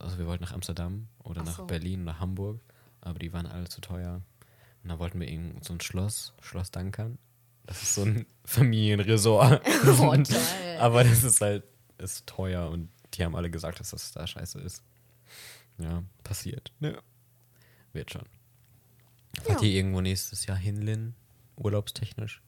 Also 0.00 0.18
wir 0.18 0.26
wollten 0.26 0.44
nach 0.44 0.52
Amsterdam 0.52 1.08
oder 1.22 1.42
Ach 1.42 1.46
nach 1.46 1.56
so. 1.56 1.66
Berlin 1.66 2.02
oder 2.04 2.18
Hamburg, 2.18 2.60
aber 3.00 3.18
die 3.18 3.32
waren 3.32 3.46
alle 3.46 3.68
zu 3.68 3.80
teuer. 3.80 4.22
Und 4.82 4.88
dann 4.88 4.98
wollten 4.98 5.20
wir 5.20 5.28
irgend 5.28 5.64
so 5.64 5.74
ein 5.74 5.80
Schloss, 5.80 6.34
Schloss 6.40 6.70
Dankern. 6.70 7.18
Das 7.66 7.82
ist 7.82 7.94
so 7.94 8.02
ein 8.02 8.26
Familienresort. 8.44 9.62
Oh, 9.86 10.14
aber 10.78 11.04
das 11.04 11.22
ist 11.24 11.40
halt, 11.40 11.64
ist 11.98 12.26
teuer 12.26 12.70
und 12.70 12.90
die 13.14 13.24
haben 13.24 13.36
alle 13.36 13.50
gesagt, 13.50 13.80
dass 13.80 13.90
das 13.90 14.12
da 14.12 14.26
scheiße 14.26 14.60
ist. 14.60 14.82
Ja, 15.78 16.02
passiert. 16.22 16.72
Ne? 16.80 16.98
Wird 17.92 18.10
schon. 18.12 18.24
Fahrt 19.42 19.62
Ja. 19.62 19.68
ihr 19.68 19.74
irgendwo 19.74 20.00
nächstes 20.00 20.46
Jahr 20.46 20.56
hin, 20.56 20.82
Lin? 20.82 21.14
Urlaubstechnisch? 21.56 22.42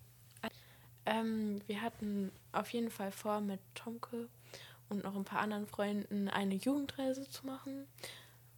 Ähm, 1.08 1.60
wir 1.68 1.82
hatten 1.82 2.32
auf 2.50 2.68
jeden 2.70 2.90
Fall 2.90 3.12
vor, 3.12 3.40
mit 3.40 3.60
Tomke 3.74 4.28
und 4.88 5.04
noch 5.04 5.14
ein 5.14 5.24
paar 5.24 5.38
anderen 5.40 5.66
Freunden 5.68 6.28
eine 6.28 6.54
Jugendreise 6.56 7.28
zu 7.28 7.46
machen. 7.46 7.86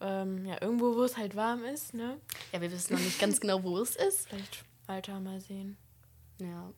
Ähm, 0.00 0.46
ja, 0.46 0.56
irgendwo, 0.62 0.94
wo 0.94 1.02
es 1.04 1.16
halt 1.18 1.36
warm 1.36 1.64
ist, 1.64 1.92
ne? 1.92 2.18
Ja, 2.52 2.60
wir 2.62 2.70
wissen 2.72 2.94
noch 2.94 3.00
nicht 3.00 3.18
ganz 3.20 3.40
genau, 3.40 3.62
wo 3.64 3.78
es 3.78 3.96
ist. 3.96 4.28
Vielleicht 4.28 4.64
weiter 4.86 5.20
mal 5.20 5.40
sehen. 5.42 5.76
Ja. 6.40 6.72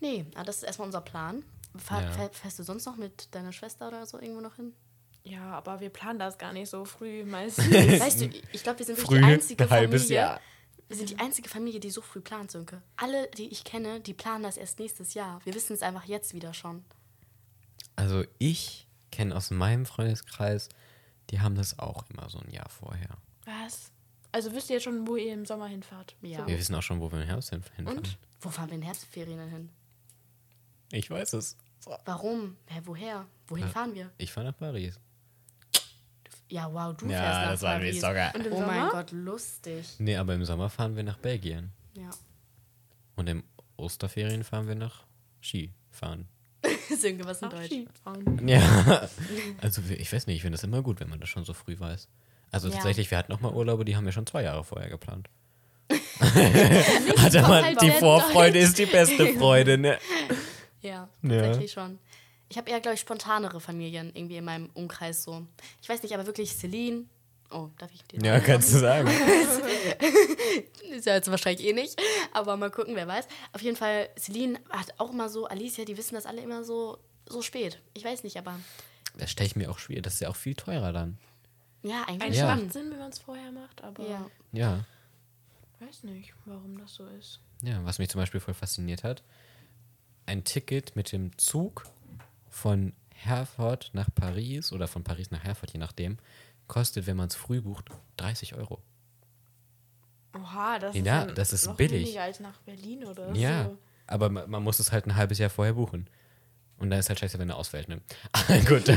Nee, 0.00 0.24
aber 0.34 0.44
das 0.44 0.56
ist 0.56 0.62
erstmal 0.64 0.86
unser 0.86 1.02
Plan. 1.02 1.44
Fahr, 1.78 2.02
Ja. 2.02 2.10
fähr, 2.12 2.30
fährst 2.30 2.58
du 2.58 2.62
sonst 2.62 2.84
noch 2.86 2.96
mit 2.96 3.34
deiner 3.34 3.52
Schwester 3.52 3.88
oder 3.88 4.04
so 4.06 4.18
irgendwo 4.20 4.40
noch 4.40 4.56
hin? 4.56 4.74
Ja, 5.24 5.52
aber 5.52 5.80
wir 5.80 5.90
planen 5.90 6.18
das 6.18 6.36
gar 6.38 6.52
nicht 6.52 6.68
so 6.68 6.84
früh 6.84 7.24
meistens. 7.24 7.66
Weißt 8.00 8.20
du, 8.22 8.26
ich 8.52 8.62
glaube, 8.62 8.80
wir 8.80 8.86
sind 8.86 8.98
wirklich 8.98 9.06
Früh, 9.20 9.26
die 9.26 9.32
einzige 9.32 9.66
Familie. 9.68 10.08
Jahr. 10.14 10.40
Wir 10.88 10.96
sind 10.96 11.10
die 11.10 11.18
einzige 11.18 11.48
Familie, 11.48 11.80
die 11.80 11.90
so 11.90 12.02
früh 12.02 12.20
plant, 12.20 12.50
Sönke. 12.50 12.82
Alle, 12.96 13.28
die 13.38 13.48
ich 13.48 13.64
kenne, 13.64 14.00
die 14.00 14.12
planen 14.14 14.42
das 14.42 14.56
erst 14.58 14.78
nächstes 14.78 15.14
Jahr. 15.14 15.40
Wir 15.44 15.54
wissen 15.54 15.72
es 15.72 15.80
einfach 15.82 16.04
jetzt 16.04 16.34
wieder 16.34 16.52
schon. 16.52 16.84
Also 17.96 18.24
ich 18.38 18.86
kenne 19.10 19.34
aus 19.36 19.50
meinem 19.50 19.86
Freundeskreis, 19.86 20.68
die 21.30 21.40
haben 21.40 21.54
das 21.54 21.78
auch 21.78 22.04
immer 22.10 22.28
so 22.28 22.38
ein 22.40 22.50
Jahr 22.50 22.68
vorher. 22.68 23.16
Was? 23.44 23.90
Also 24.32 24.52
wisst 24.54 24.70
ihr 24.70 24.74
jetzt 24.76 24.84
schon, 24.84 25.06
wo 25.06 25.16
ihr 25.16 25.32
im 25.34 25.46
Sommer 25.46 25.66
hinfahrt? 25.66 26.16
Ja. 26.22 26.46
Wir 26.46 26.58
wissen 26.58 26.74
auch 26.74 26.82
schon, 26.82 27.00
wo 27.00 27.10
wir 27.12 27.20
im 27.20 27.26
Herbst 27.26 27.50
hin- 27.50 27.62
hinfahren. 27.76 27.98
Und? 27.98 28.18
Wo 28.40 28.50
fahren 28.50 28.68
wir 28.70 28.76
in 28.76 28.82
Herbstferien 28.82 29.48
hin? 29.50 29.68
Ich 30.92 31.10
weiß 31.10 31.32
es. 31.32 31.56
So. 31.80 31.96
Warum? 32.04 32.56
Hä, 32.66 32.80
woher? 32.84 33.26
Wohin 33.48 33.64
Ja. 33.64 33.70
fahren 33.70 33.94
wir? 33.94 34.10
Ich 34.18 34.30
fahre 34.30 34.46
nach 34.48 34.56
Paris. 34.56 35.00
Ja, 36.48 36.72
wow, 36.72 36.94
du 36.96 37.06
Ja, 37.06 37.18
fährst 37.18 37.40
nach 37.40 37.50
das 37.52 37.62
war 37.62 37.72
Paris. 37.78 38.00
sogar- 38.00 38.34
Und 38.34 38.46
im 38.46 38.52
Oh 38.52 38.56
Sommer? 38.56 38.66
mein 38.66 38.88
Gott, 38.90 39.10
lustig. 39.12 39.86
Nee, 39.98 40.16
aber 40.16 40.34
im 40.34 40.44
Sommer 40.44 40.68
fahren 40.68 40.94
wir 40.94 41.02
nach 41.02 41.16
Belgien. 41.18 41.72
Ja. 41.96 42.10
Und 43.16 43.28
im 43.28 43.42
Osterferien 43.76 44.44
fahren 44.44 44.68
wir 44.68 44.74
nach 44.74 45.04
Skifahren. 45.42 46.28
Sönke, 47.00 47.24
was 47.24 47.40
in 47.42 47.48
Ach, 47.48 47.52
Deutsch? 47.54 47.66
Skifahren. 47.68 48.46
Ja. 48.48 49.08
Also 49.62 49.80
ich 49.88 50.12
weiß 50.12 50.26
nicht, 50.26 50.36
ich 50.36 50.42
finde 50.42 50.56
das 50.56 50.64
immer 50.64 50.82
gut, 50.82 51.00
wenn 51.00 51.08
man 51.08 51.20
das 51.20 51.28
schon 51.30 51.44
so 51.44 51.54
früh 51.54 51.78
weiß. 51.80 52.08
Also 52.50 52.68
Ja. 52.68 52.74
tatsächlich, 52.74 53.10
wir 53.10 53.16
hatten 53.18 53.32
auch 53.32 53.40
mal 53.40 53.52
Urlaube, 53.52 53.84
die 53.86 53.96
haben 53.96 54.04
wir 54.04 54.12
schon 54.12 54.26
zwei 54.26 54.42
Jahre 54.42 54.62
vorher 54.62 54.90
geplant. 54.90 55.28
Hatte 56.20 57.40
man, 57.42 57.64
halt 57.64 57.82
die 57.82 57.90
Vorfreude 57.92 58.58
ist 58.58 58.78
die 58.78 58.86
beste 58.86 59.34
Freude, 59.34 59.78
ne? 59.78 59.98
Ja, 60.82 61.08
Ja. 61.22 61.28
tatsächlich 61.42 61.72
schon. 61.72 61.98
Ich 62.48 62.58
habe 62.58 62.68
eher, 62.70 62.80
glaube 62.80 62.94
ich, 62.94 63.00
spontanere 63.00 63.60
Familien 63.60 64.10
irgendwie 64.14 64.36
in 64.36 64.44
meinem 64.44 64.68
Umkreis 64.74 65.22
so. 65.24 65.46
Ich 65.80 65.88
weiß 65.88 66.02
nicht, 66.02 66.12
aber 66.14 66.26
wirklich 66.26 66.54
Celine. 66.56 67.04
Oh, 67.50 67.68
darf 67.78 67.90
ich 67.94 68.02
die 68.04 68.24
Ja, 68.24 68.40
kannst 68.40 68.72
du 68.74 68.78
sagen. 68.78 69.08
Ist 70.90 71.06
ja 71.06 71.14
jetzt 71.14 71.30
wahrscheinlich 71.30 71.66
eh 71.66 71.72
nicht. 71.72 72.00
Aber 72.32 72.56
mal 72.56 72.70
gucken, 72.70 72.94
wer 72.94 73.06
weiß. 73.06 73.26
Auf 73.52 73.62
jeden 73.62 73.76
Fall, 73.76 74.08
Celine 74.18 74.58
hat 74.70 74.92
auch 74.98 75.10
immer 75.12 75.28
so, 75.28 75.46
Alicia, 75.46 75.84
die 75.84 75.96
wissen 75.96 76.14
das 76.14 76.26
alle 76.26 76.42
immer 76.42 76.64
so, 76.64 76.98
so 77.28 77.42
spät. 77.42 77.80
Ich 77.94 78.04
weiß 78.04 78.24
nicht, 78.24 78.36
aber 78.36 78.58
Das 79.16 79.30
stelle 79.30 79.46
ich 79.46 79.56
mir 79.56 79.70
auch 79.70 79.78
schwierig. 79.78 80.02
Das 80.04 80.14
ist 80.14 80.20
ja 80.20 80.28
auch 80.28 80.36
viel 80.36 80.54
teurer 80.54 80.92
dann. 80.92 81.18
ja, 81.82 82.02
eigentlich 82.06 82.22
Eigentlich 82.22 82.38
Ja. 82.38 82.54
macht 82.54 82.72
Sinn, 82.72 82.90
wenn 82.90 82.98
man 82.98 83.10
es 83.10 83.18
vorher 83.18 83.50
macht, 83.52 83.82
aber 83.82 84.02
Ja. 84.06 84.30
Ja. 84.52 84.84
weiß 85.80 86.04
nicht, 86.04 86.32
warum 86.44 86.78
das 86.78 86.94
so 86.94 87.06
ist. 87.18 87.40
Ja, 87.62 87.84
was 87.84 87.98
mich 87.98 88.08
zum 88.10 88.20
Beispiel 88.20 88.40
voll 88.40 88.54
fasziniert 88.54 89.04
hat, 89.04 89.22
ein 90.32 90.44
Ticket 90.44 90.96
mit 90.96 91.12
dem 91.12 91.36
Zug 91.38 91.84
von 92.48 92.92
Herford 93.14 93.90
nach 93.92 94.08
Paris 94.14 94.72
oder 94.72 94.88
von 94.88 95.04
Paris 95.04 95.30
nach 95.30 95.44
Herford, 95.44 95.72
je 95.72 95.78
nachdem, 95.78 96.16
kostet, 96.66 97.06
wenn 97.06 97.16
man 97.18 97.28
es 97.28 97.34
früh 97.36 97.60
bucht, 97.60 97.90
30 98.16 98.54
Euro. 98.54 98.80
Oha, 100.34 100.78
das 100.78 100.96
Ja, 100.96 101.22
ist, 101.24 101.36
das 101.38 101.52
ist 101.52 101.66
noch 101.66 101.76
billig. 101.76 102.06
weniger 102.06 102.22
als 102.22 102.40
nach 102.40 102.58
Berlin 102.62 103.04
oder 103.04 103.32
Ja, 103.34 103.64
so. 103.66 103.78
aber 104.06 104.30
man, 104.30 104.48
man 104.50 104.62
muss 104.62 104.78
es 104.80 104.90
halt 104.90 105.06
ein 105.06 105.14
halbes 105.16 105.38
Jahr 105.38 105.50
vorher 105.50 105.74
buchen. 105.74 106.08
Und 106.78 106.90
dann 106.90 106.98
ist 106.98 107.10
halt 107.10 107.20
scheiße, 107.20 107.38
wenn 107.38 107.50
er 107.50 107.56
ausfällt, 107.56 107.88
ne? 107.88 108.00
Gut. 108.66 108.88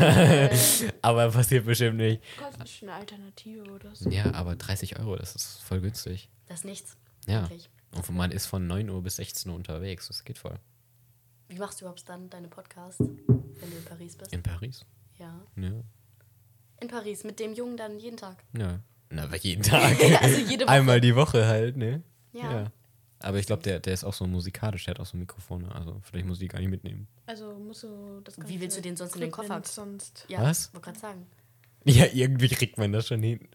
aber 1.04 1.30
passiert 1.30 1.66
bestimmt 1.66 1.98
nicht. 1.98 2.22
Kostet 2.38 2.82
eine 2.82 2.94
Alternative 2.94 3.70
oder 3.70 3.94
so. 3.94 4.10
Ja, 4.10 4.34
aber 4.34 4.56
30 4.56 4.98
Euro, 4.98 5.18
das 5.18 5.36
ist 5.36 5.62
voll 5.62 5.82
günstig. 5.82 6.30
das 6.48 6.60
ist 6.60 6.66
nichts. 6.66 6.98
Ja. 7.28 7.42
Wirklich. 7.44 7.70
Und 7.92 8.10
man 8.12 8.32
ist 8.32 8.46
von 8.48 8.66
9 8.66 8.90
Uhr 8.90 9.04
bis 9.04 9.18
16 9.18 9.52
Uhr 9.52 9.58
unterwegs. 9.58 10.08
Das 10.08 10.24
geht 10.24 10.40
voll. 10.40 10.58
Wie 11.48 11.58
machst 11.60 11.80
du 11.80 11.86
überhaupt 11.86 12.08
dann 12.10 12.30
deine 12.30 12.48
Podcasts, 12.48 13.00
wenn 13.00 13.70
du 13.72 13.78
in 13.78 13.86
Paris 13.86 14.16
bist? 14.16 14.34
In 14.34 14.44
Paris? 14.44 14.86
Ja. 15.18 15.42
Ja. 15.56 15.72
In 16.82 16.88
Paris, 16.88 17.24
mit 17.24 17.40
dem 17.40 17.54
Jungen 17.54 17.78
dann 17.78 18.00
jeden 18.00 18.18
Tag. 18.18 18.44
Ja. 18.58 18.80
Na, 19.10 19.24
aber 19.24 19.38
jeden 19.38 19.64
Tag. 19.64 19.98
Also 20.22 20.40
jede 20.40 20.66
Woche. 20.66 20.72
Einmal 20.74 21.00
die 21.02 21.16
Woche 21.16 21.46
halt, 21.46 21.78
ne? 21.78 22.04
Ja. 22.34 22.72
Aber 23.20 23.40
ich 23.40 23.46
glaube, 23.46 23.64
der, 23.64 23.80
der 23.80 23.94
ist 23.94 24.04
auch 24.04 24.14
so 24.14 24.28
musikalisch, 24.28 24.86
der 24.86 24.96
hat 24.96 25.00
auch 25.00 25.06
so 25.06 25.18
Mikrofone. 25.18 25.74
Also 25.74 26.00
vielleicht 26.04 26.28
muss 26.28 26.38
ich 26.38 26.42
die 26.42 26.48
gar 26.50 26.60
nicht 26.60 26.70
mitnehmen. 26.70 27.08
Also 27.26 27.54
musst 27.58 27.84
du 27.84 28.22
das 28.24 28.36
Wie 28.48 28.60
willst 28.60 28.78
du 28.78 28.82
den 28.82 28.98
sonst 28.98 29.16
in 29.16 29.22
den 29.22 29.32
Koffer? 29.32 29.62
Sonst 29.64 30.26
Ja, 30.28 30.42
Was? 30.42 30.74
wollte 30.74 30.86
gerade 30.86 31.00
sagen. 31.00 31.28
Ja, 31.86 32.06
irgendwie 32.12 32.50
kriegt 32.50 32.78
man 32.78 32.92
das 32.92 33.08
schon 33.08 33.22
hin. 33.24 33.48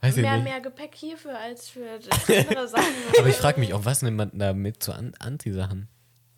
Weiß 0.00 0.16
ich 0.16 0.22
mehr, 0.22 0.34
nicht. 0.34 0.44
mehr 0.44 0.60
Gepäck 0.60 0.94
hierfür 0.94 1.38
als 1.38 1.70
für 1.70 1.98
andere 2.28 2.68
Sachen. 2.68 2.84
Aber 3.18 3.28
ich 3.28 3.36
frage 3.36 3.58
mich 3.58 3.72
auch, 3.72 3.84
was 3.84 4.02
nimmt 4.02 4.18
man 4.18 4.38
da 4.38 4.52
mit 4.52 4.82
zu 4.82 4.92
An 4.92 5.14
Anti-Sachen? 5.18 5.88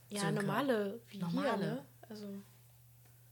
Ja, 0.09 0.23
ein 0.25 0.35
normale 0.35 1.01
wie 1.09 1.19
Normale. 1.19 1.57
hier, 1.57 1.67
ne? 1.67 1.85
Also 2.09 2.27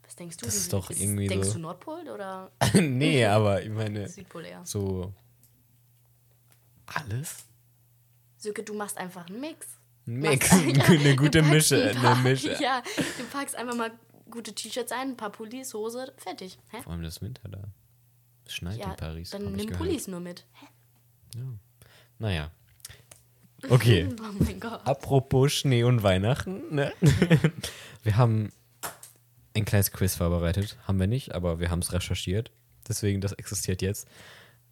Was 0.03 0.17
denkst 0.17 0.37
du? 0.39 0.47
Das 0.47 0.55
ist 0.57 0.73
doch 0.73 0.91
irgendwie 0.91 1.29
Denkst 1.29 1.49
so- 1.49 1.55
du 1.55 1.61
Nordpol 1.61 2.09
oder 2.09 2.51
nee, 2.75 3.25
aber 3.25 3.63
ich 3.63 3.71
meine, 3.71 4.09
Südpol 4.09 4.45
eher? 4.45 4.65
so. 4.65 5.13
Alles? 6.87 7.45
Söke, 8.39 8.63
du 8.63 8.75
machst 8.75 8.99
einfach 8.99 9.27
einen 9.29 9.41
Mix. 9.41 9.67
Ein 10.07 10.19
Mix. 10.19 10.51
Machst- 10.53 10.91
eine 10.91 11.17
gute 11.17 11.43
Mische. 11.53 11.91
ein 11.91 11.97
Eine 12.05 12.23
Mische. 12.23 12.57
Ja, 12.61 12.83
du 13.19 13.25
packst 13.33 13.55
einfach 13.57 13.75
mal 13.75 13.91
gute 14.31 14.53
T-Shirts 14.55 14.93
ein, 14.93 15.11
ein 15.11 15.17
paar 15.17 15.31
Pullis, 15.31 15.73
Hose, 15.75 16.13
fertig. 16.17 16.59
Hä? 16.71 16.83
Vor 16.83 16.93
allem 16.93 17.03
das 17.03 17.23
Winter 17.23 17.49
da. 17.49 17.63
Es 18.47 18.55
schneit 18.55 18.79
Ja, 18.79 18.91
in 18.91 18.97
Paris. 18.97 19.31
dann 19.31 19.53
nimm. 19.53 19.71
Pullis 19.73 20.09
nur 20.09 20.21
mit. 20.21 20.45
Hä? 20.55 20.67
Ja. 21.37 21.43
Naja. 22.19 22.51
Okay. 23.71 24.09
Oh 24.21 24.45
mein 24.45 24.61
Gott. 24.61 24.81
Apropos 24.87 25.53
Schnee 25.53 25.85
und 25.85 26.03
Weihnachten, 26.03 26.75
ne? 26.75 26.93
wir 28.03 28.17
haben 28.17 28.51
ein 29.55 29.65
kleines 29.65 29.93
Quiz 29.93 30.17
vorbereitet. 30.17 30.77
Haben 30.87 30.99
wir 30.99 31.07
nicht, 31.07 31.35
aber 31.35 31.61
wir 31.61 31.71
haben 31.71 31.79
es 31.79 31.93
recherchiert. 31.93 32.51
Deswegen, 32.89 33.21
das 33.21 33.33
existiert 33.33 33.81
jetzt. 33.83 34.09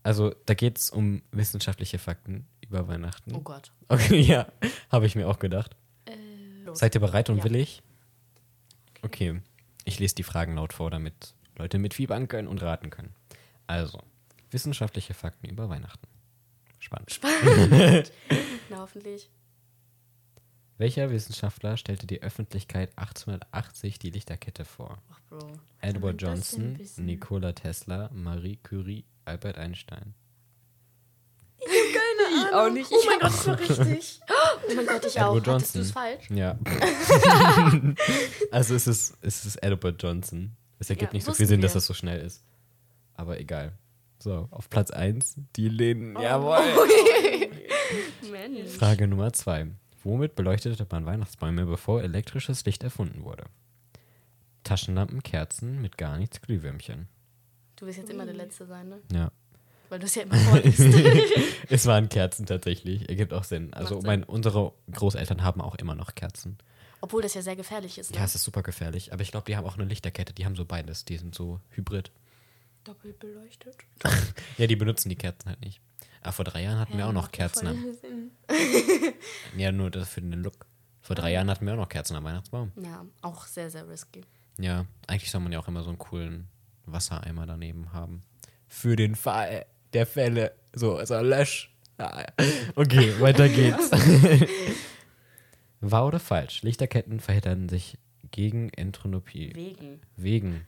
Also, 0.02 0.34
da 0.46 0.54
geht 0.54 0.78
es 0.78 0.90
um 0.90 1.22
wissenschaftliche 1.30 1.98
Fakten 1.98 2.46
über 2.60 2.88
Weihnachten. 2.88 3.34
Oh 3.34 3.40
Gott. 3.40 3.72
Okay, 3.88 4.20
ja, 4.20 4.46
habe 4.90 5.06
ich 5.06 5.14
mir 5.14 5.28
auch 5.28 5.38
gedacht. 5.38 5.76
Los. 6.64 6.78
Seid 6.80 6.94
ihr 6.94 7.00
bereit 7.00 7.30
und 7.30 7.38
Ja. 7.38 7.44
willig? 7.44 7.82
Okay, 9.02 9.40
ich 9.84 9.98
lese 9.98 10.14
die 10.16 10.22
Fragen 10.22 10.54
laut 10.56 10.72
vor, 10.72 10.90
damit 10.90 11.34
Leute 11.56 11.78
mitfiebern 11.78 12.28
können 12.28 12.48
und 12.48 12.62
raten 12.62 12.90
können. 12.90 13.14
Also, 13.66 14.00
wissenschaftliche 14.50 15.14
Fakten 15.14 15.48
über 15.48 15.68
Weihnachten. 15.68 16.06
Spannend. 16.82 18.12
Na, 18.70 18.78
hoffentlich. 18.78 19.30
Welcher 20.78 21.10
Wissenschaftler 21.10 21.76
stellte 21.76 22.06
die 22.08 22.22
Öffentlichkeit 22.22 22.90
1880 22.96 23.98
die 24.00 24.10
Lichterkette 24.10 24.64
vor? 24.64 25.00
Ach, 25.12 25.20
Bro. 25.28 25.52
Edward 25.80 26.20
Johnson? 26.20 26.76
Nikola 26.96 27.52
Tesla, 27.52 28.10
Marie 28.12 28.56
Curie, 28.56 29.04
Albert 29.24 29.58
Einstein. 29.58 30.14
Ich 31.58 32.54
auch 32.54 32.68
nicht. 32.70 32.90
Oh 32.90 32.98
mein 33.06 33.20
Gott, 33.20 33.30
das 33.30 33.46
war 33.46 33.58
richtig. 33.60 34.20
Oh 34.28 34.74
mein 34.74 34.86
Gott, 34.86 35.04
ich 35.06 35.20
auch. 35.20 35.36
Edward 35.36 35.46
Hattest 35.62 35.74
du 35.74 35.78
Johnson. 35.78 35.82
es 35.82 35.90
falsch? 35.92 36.30
Ja. 36.30 36.58
also 38.50 38.74
es 38.74 38.86
ist, 38.88 39.16
es 39.20 39.44
ist 39.44 39.56
Edward 39.62 40.02
Johnson. 40.02 40.56
Es 40.80 40.90
ergibt 40.90 41.12
Ja, 41.12 41.16
nicht 41.16 41.24
so 41.24 41.32
viel 41.32 41.46
Sinn, 41.46 41.60
dass 41.60 41.72
wir. 41.72 41.74
das 41.76 41.86
so 41.86 41.94
schnell 41.94 42.20
ist. 42.20 42.42
Aber 43.14 43.38
egal. 43.38 43.72
So, 44.22 44.46
auf 44.52 44.70
Platz 44.70 44.92
1, 44.92 45.34
die 45.56 45.68
Läden. 45.68 46.16
Oh. 46.16 46.22
Jawohl. 46.22 46.58
Mensch. 48.30 48.70
Frage 48.70 49.08
Nummer 49.08 49.32
2. 49.32 49.66
Womit 50.04 50.36
beleuchtete 50.36 50.86
man 50.90 51.06
Weihnachtsbäume, 51.06 51.66
bevor 51.66 52.02
elektrisches 52.02 52.64
Licht 52.64 52.84
erfunden 52.84 53.24
wurde? 53.24 53.46
Taschenlampen, 54.62 55.24
Kerzen, 55.24 55.82
mit 55.82 55.98
gar 55.98 56.18
nichts 56.18 56.40
Glühwürmchen. 56.40 57.08
Du 57.74 57.86
wirst 57.86 57.98
jetzt 57.98 58.10
immer 58.10 58.24
der 58.24 58.34
Letzte 58.34 58.64
sein, 58.64 58.90
ne? 58.90 59.00
Ja. 59.12 59.32
Weil 59.88 59.98
du 59.98 60.06
es 60.06 60.14
ja 60.14 60.22
immer 60.22 60.36
vorliest. 60.36 60.80
Es 61.68 61.86
waren 61.86 62.08
Kerzen 62.08 62.46
tatsächlich. 62.46 63.08
Ergibt 63.08 63.32
auch 63.32 63.44
Sinn. 63.44 63.74
Also 63.74 63.96
Sinn. 63.96 64.06
mein, 64.06 64.22
unsere 64.24 64.72
Großeltern 64.92 65.42
haben 65.42 65.60
auch 65.60 65.74
immer 65.76 65.96
noch 65.96 66.14
Kerzen. 66.14 66.58
Obwohl 67.00 67.22
das 67.22 67.34
ja 67.34 67.42
sehr 67.42 67.56
gefährlich 67.56 67.98
ist, 67.98 68.12
ne? 68.12 68.18
Ja, 68.18 68.24
es 68.24 68.36
ist 68.36 68.44
super 68.44 68.62
gefährlich. 68.62 69.12
Aber 69.12 69.22
ich 69.22 69.32
glaube, 69.32 69.46
die 69.46 69.56
haben 69.56 69.66
auch 69.66 69.74
eine 69.76 69.84
Lichterkette. 69.84 70.32
Die 70.32 70.44
haben 70.44 70.54
so 70.54 70.64
beides. 70.64 71.04
Die 71.04 71.16
sind 71.16 71.34
so 71.34 71.58
hybrid. 71.70 72.12
Doppelt 72.84 73.18
beleuchtet. 73.18 73.76
Ja, 74.58 74.66
die 74.66 74.76
benutzen 74.76 75.08
die 75.08 75.16
Kerzen 75.16 75.48
halt 75.48 75.60
nicht. 75.60 75.80
Aber 76.20 76.32
vor 76.32 76.44
drei 76.44 76.62
Jahren 76.62 76.78
hatten 76.78 76.96
wir 76.96 77.06
auch 77.06 77.12
noch 77.12 77.32
Kerzen. 77.32 77.66
Am, 77.66 78.30
ja, 79.56 79.72
nur 79.72 79.90
das 79.90 80.08
für 80.08 80.20
den 80.20 80.32
Look. 80.32 80.66
Vor 81.00 81.16
drei 81.16 81.32
Jahren 81.32 81.50
hatten 81.50 81.66
wir 81.66 81.72
auch 81.72 81.78
noch 81.78 81.88
Kerzen 81.88 82.14
am 82.16 82.24
Weihnachtsbaum. 82.24 82.70
Ja, 82.76 83.04
auch 83.22 83.46
sehr, 83.46 83.70
sehr 83.70 83.88
risky. 83.88 84.22
Ja, 84.58 84.86
eigentlich 85.06 85.30
soll 85.30 85.40
man 85.40 85.52
ja 85.52 85.58
auch 85.58 85.68
immer 85.68 85.82
so 85.82 85.88
einen 85.88 85.98
coolen 85.98 86.48
Wassereimer 86.86 87.46
daneben 87.46 87.92
haben. 87.92 88.22
Für 88.68 88.94
den 88.94 89.16
Fall 89.16 89.66
der 89.92 90.06
Fälle. 90.06 90.54
So, 90.74 90.96
also 90.96 91.18
lösch. 91.20 91.74
Ah, 91.98 92.20
ja. 92.20 92.46
Okay, 92.76 93.14
weiter 93.20 93.48
geht's. 93.48 93.90
Wahr 95.80 96.06
oder 96.06 96.20
falsch? 96.20 96.62
Lichterketten 96.62 97.20
verhindern 97.20 97.68
sich 97.68 97.98
gegen 98.30 98.68
Entropie. 98.70 99.52
Wegen. 99.54 100.00
Wegen 100.16 100.66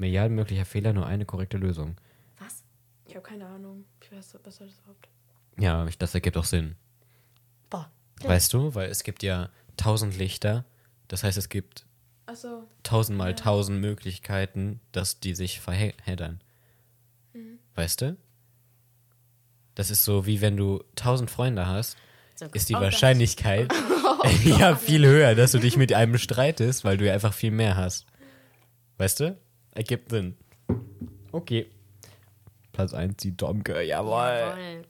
Milliarden 0.00 0.34
möglicher 0.34 0.64
Fehler 0.64 0.92
nur 0.92 1.06
eine 1.06 1.24
korrekte 1.26 1.56
Lösung. 1.58 1.96
Was? 2.38 2.62
Ich 3.06 3.14
habe 3.14 3.22
keine 3.26 3.46
Ahnung. 3.46 3.84
Ich 4.02 4.10
weiß, 4.10 4.36
was 4.44 4.56
soll 4.56 4.66
das 4.66 4.78
überhaupt? 4.78 5.08
Ja, 5.58 5.86
ich- 5.86 5.98
das 5.98 6.14
ergibt 6.14 6.36
auch 6.36 6.44
Sinn. 6.44 6.74
Boah. 7.68 7.90
Weißt 8.22 8.52
du, 8.52 8.74
weil 8.74 8.88
es 8.90 9.02
gibt 9.04 9.22
ja 9.22 9.50
tausend 9.76 10.16
Lichter. 10.18 10.64
Das 11.08 11.22
heißt, 11.22 11.36
es 11.38 11.48
gibt 11.48 11.84
Achso. 12.26 12.64
tausendmal 12.82 13.34
tausend 13.34 13.80
Möglichkeiten, 13.80 14.80
dass 14.92 15.20
die 15.20 15.34
sich 15.34 15.60
verheddern. 15.60 16.40
Weißt 17.74 18.00
du? 18.00 18.16
Das 19.74 19.90
ist 19.90 20.04
so, 20.04 20.26
wie 20.26 20.40
wenn 20.40 20.56
du 20.56 20.82
tausend 20.96 21.30
Freunde 21.30 21.66
hast, 21.66 21.96
So, 22.36 22.46
ist 22.46 22.68
die 22.68 22.74
Oh. 22.76 22.80
Wahrscheinlichkeit 22.80 23.72
ja 24.44 24.76
viel 24.76 25.06
höher, 25.06 25.34
dass 25.34 25.52
du 25.52 25.58
dich 25.58 25.76
mit 25.76 25.92
einem 25.92 26.18
streitest, 26.18 26.84
weil 26.84 26.96
du 26.96 27.06
ja 27.06 27.12
einfach 27.14 27.32
viel 27.34 27.50
mehr 27.50 27.76
hast. 27.76 28.06
Weißt 28.98 29.20
du? 29.20 29.38
Ergibt 29.72 30.10
Sinn. 30.10 30.36
Okay. 31.32 31.70
Platz 32.72 32.94
1, 32.94 33.16
die 33.18 33.36
Domke, 33.36 33.82
jawohl. 33.82 34.56
Jawohl. 34.58 34.84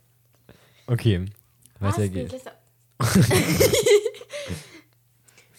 Okay. 0.87 1.27
Was? 1.79 1.99
Weiter 1.99 2.09
geht's. 2.09 2.35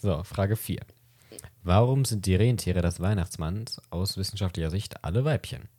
So, 0.01 0.23
Frage 0.23 0.55
4. 0.55 0.79
Warum 1.61 2.05
sind 2.05 2.25
die 2.25 2.33
Rentiere 2.33 2.81
des 2.81 2.99
Weihnachtsmanns 3.01 3.79
aus 3.91 4.17
wissenschaftlicher 4.17 4.71
Sicht 4.71 5.03
alle 5.03 5.25
Weibchen? 5.25 5.69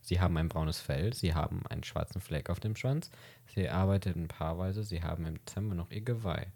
Sie 0.00 0.18
haben 0.20 0.36
ein 0.36 0.48
braunes 0.48 0.80
Fell, 0.80 1.14
sie 1.14 1.32
haben 1.32 1.64
einen 1.68 1.84
schwarzen 1.84 2.20
Fleck 2.20 2.50
auf 2.50 2.58
dem 2.58 2.74
Schwanz, 2.74 3.08
sie 3.54 3.68
arbeiten 3.68 4.26
paarweise, 4.26 4.82
sie 4.82 5.04
haben 5.04 5.26
im 5.26 5.36
Dezember 5.36 5.76
noch 5.76 5.92
ihr 5.92 6.00
Geweih. 6.00 6.48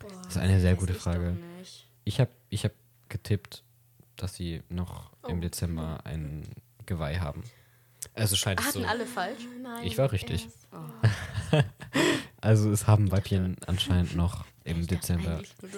Boah, 0.00 0.10
Das 0.24 0.34
ist 0.34 0.42
eine 0.42 0.58
sehr 0.60 0.74
gute 0.74 0.94
Frage. 0.94 1.36
Ich 2.02 2.18
habe 2.18 2.32
ich 2.50 2.64
hab 2.64 2.72
getippt, 3.12 3.62
dass 4.16 4.34
sie 4.34 4.62
noch 4.68 5.12
im 5.28 5.38
Oh. 5.38 5.40
Dezember 5.40 6.00
ein 6.04 6.42
Geweih 6.86 7.20
haben. 7.20 7.44
Also 8.14 8.34
scheint 8.34 8.58
es 8.58 8.66
Hatten 8.66 8.80
so. 8.82 8.88
alle 8.88 9.06
falsch? 9.06 9.42
Nein. 9.62 9.86
Ich 9.86 9.96
war 9.96 10.10
richtig. 10.10 10.48
Oh, 10.72 11.56
Also 12.40 12.72
es 12.72 12.88
haben 12.88 13.12
Weibchen 13.12 13.54
anscheinend 13.68 14.16
noch 14.16 14.44
im 14.64 14.84
Dezember. 14.88 15.40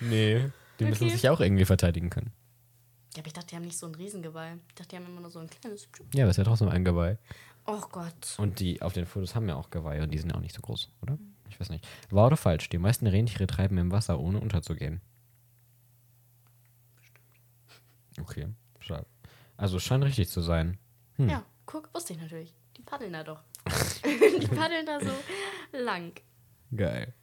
Nee, 0.00 0.50
die 0.78 0.84
müssen 0.84 1.04
Okay. 1.04 1.12
sich 1.12 1.28
auch 1.28 1.40
irgendwie 1.40 1.64
verteidigen 1.64 2.10
können. 2.10 2.32
Ja, 3.14 3.20
aber 3.20 3.26
ich 3.26 3.32
dachte, 3.32 3.48
die 3.48 3.56
haben 3.56 3.64
nicht 3.64 3.78
so 3.78 3.86
ein 3.86 3.94
Riesengeweih. 3.94 4.54
Ich 4.68 4.74
dachte, 4.74 4.90
die 4.90 4.96
haben 4.96 5.06
immer 5.06 5.20
nur 5.20 5.30
so 5.30 5.40
ein 5.40 5.50
kleines. 5.50 5.88
Ja, 6.14 6.24
aber 6.24 6.30
es 6.30 6.34
ist 6.34 6.38
ja 6.38 6.44
trotzdem 6.44 6.68
ein 6.68 6.84
Geweih. 6.84 7.18
Oh 7.66 7.80
Gott. 7.90 8.34
Und 8.38 8.60
die 8.60 8.80
auf 8.80 8.92
den 8.92 9.06
Fotos 9.06 9.34
haben 9.34 9.48
ja 9.48 9.56
auch 9.56 9.70
Geweihe 9.70 10.02
und 10.02 10.10
die 10.12 10.18
sind 10.18 10.30
ja 10.30 10.36
auch 10.36 10.40
nicht 10.40 10.54
so 10.54 10.62
groß, 10.62 10.90
oder? 11.02 11.18
Ich 11.48 11.58
weiß 11.58 11.70
nicht. 11.70 11.86
Wahr 12.10 12.26
oder 12.26 12.36
falsch? 12.36 12.68
Die 12.68 12.78
meisten 12.78 13.06
Rentiere 13.06 13.46
treiben 13.46 13.78
im 13.78 13.90
Wasser, 13.90 14.20
ohne 14.20 14.40
unterzugehen. 14.40 15.00
Okay, 18.20 18.48
schade. 18.80 19.06
Also 19.56 19.76
es 19.76 19.82
scheint 19.82 20.04
richtig 20.04 20.28
zu 20.28 20.40
sein. 20.40 20.78
Hm. 21.16 21.28
Ja, 21.28 21.44
guck, 21.66 21.92
wusste 21.94 22.12
ich 22.12 22.20
natürlich. 22.20 22.54
Die 22.76 22.82
paddeln 22.82 23.12
da 23.12 23.24
doch. 23.24 23.42
die 24.04 24.46
paddeln 24.46 24.86
da 24.86 25.00
so 25.00 25.12
lang. 25.72 26.12
Geil. 26.74 27.14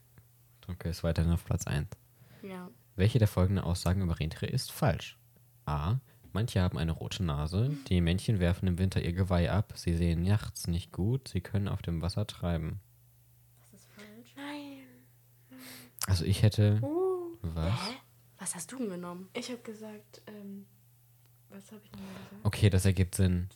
Okay, 0.68 0.90
ist 0.90 1.04
weiterhin 1.04 1.32
auf 1.32 1.46
Platz 1.46 1.68
1. 1.68 1.88
Ja. 2.42 2.70
Welche 2.96 3.20
der 3.20 3.28
folgenden 3.28 3.64
Aussagen 3.64 4.02
über 4.02 4.20
Rentiere 4.20 4.48
ist 4.48 4.72
falsch? 4.72 5.18
A. 5.66 5.98
Manche 6.34 6.62
haben 6.62 6.78
eine 6.78 6.92
rote 6.92 7.24
Nase. 7.24 7.76
Die 7.88 8.02
Männchen 8.02 8.40
werfen 8.40 8.68
im 8.68 8.78
Winter 8.78 9.02
ihr 9.02 9.14
Geweih 9.14 9.52
ab. 9.52 9.74
Sie 9.76 9.96
sehen 9.96 10.24
nachts 10.24 10.68
nicht 10.68 10.92
gut. 10.92 11.30
Sie 11.30 11.42
können 11.42 11.68
auf 11.68 11.82
dem 11.82 12.02
Wasser 12.02 12.28
treiben. 12.28 12.82
Das 13.72 13.82
ist 13.82 13.90
falsch. 13.94 14.34
Nein. 14.36 15.60
Also 16.08 16.26
ich 16.26 16.44
hätte... 16.44 16.80
Uh, 16.82 17.38
Was? 17.42 17.74
Hä? 17.90 17.96
Was 18.40 18.56
hast 18.56 18.72
du 18.72 18.78
denn 18.78 18.90
genommen? 18.90 19.30
ich 19.34 19.50
habe 19.50 19.62
gesagt, 19.62 20.22
ähm, 20.28 20.66
was 21.50 21.72
habe 21.72 21.82
ich 21.84 21.92
nochmal 21.92 22.08
gesagt? 22.30 22.46
Okay, 22.46 22.70
das 22.70 22.86
ergibt 22.86 23.16
Sinn. 23.16 23.50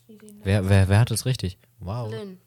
Wer, 0.43 0.67
wer, 0.69 0.87
wer 0.87 0.99
hat 0.99 1.11
es 1.11 1.25
richtig? 1.25 1.57
Wow. 1.79 2.09
Lynn. 2.11 2.39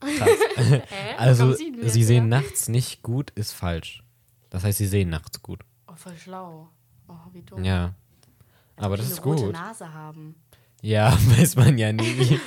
Krass. 0.00 0.28
Hä? 0.56 0.82
Also, 1.18 1.52
sie 1.52 1.72
denn 1.72 1.88
sie 1.88 2.00
jetzt 2.00 2.08
sehen 2.08 2.28
nachts 2.28 2.68
nicht 2.68 3.02
gut, 3.02 3.30
ist 3.30 3.52
falsch. 3.52 4.02
Das 4.50 4.64
heißt, 4.64 4.78
sie 4.78 4.86
sehen 4.86 5.10
nachts 5.10 5.42
gut. 5.42 5.60
Oh, 5.86 5.94
voll 5.94 6.16
schlau. 6.16 6.68
Oh, 7.08 7.14
wie 7.32 7.42
dumm. 7.42 7.64
Ja. 7.64 7.94
Aber 8.76 8.94
ob 8.94 9.00
das 9.00 9.10
ist 9.10 9.22
gut. 9.22 9.52
Nase 9.52 9.92
haben. 9.92 10.34
Ja, 10.82 11.12
weiß 11.38 11.56
man 11.56 11.78
ja 11.78 11.92
nie. 11.92 12.02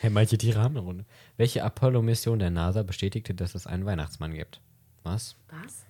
hey, 0.00 0.10
manche 0.10 0.38
Tiere 0.38 0.60
haben 0.60 0.76
eine 0.76 0.84
Runde. 0.84 1.04
Welche 1.36 1.62
Apollo-Mission 1.62 2.38
der 2.38 2.50
NASA 2.50 2.82
bestätigte, 2.82 3.34
dass 3.34 3.54
es 3.54 3.66
einen 3.66 3.84
Weihnachtsmann 3.84 4.32
gibt? 4.32 4.62
Was? 5.02 5.36
Was? 5.50 5.84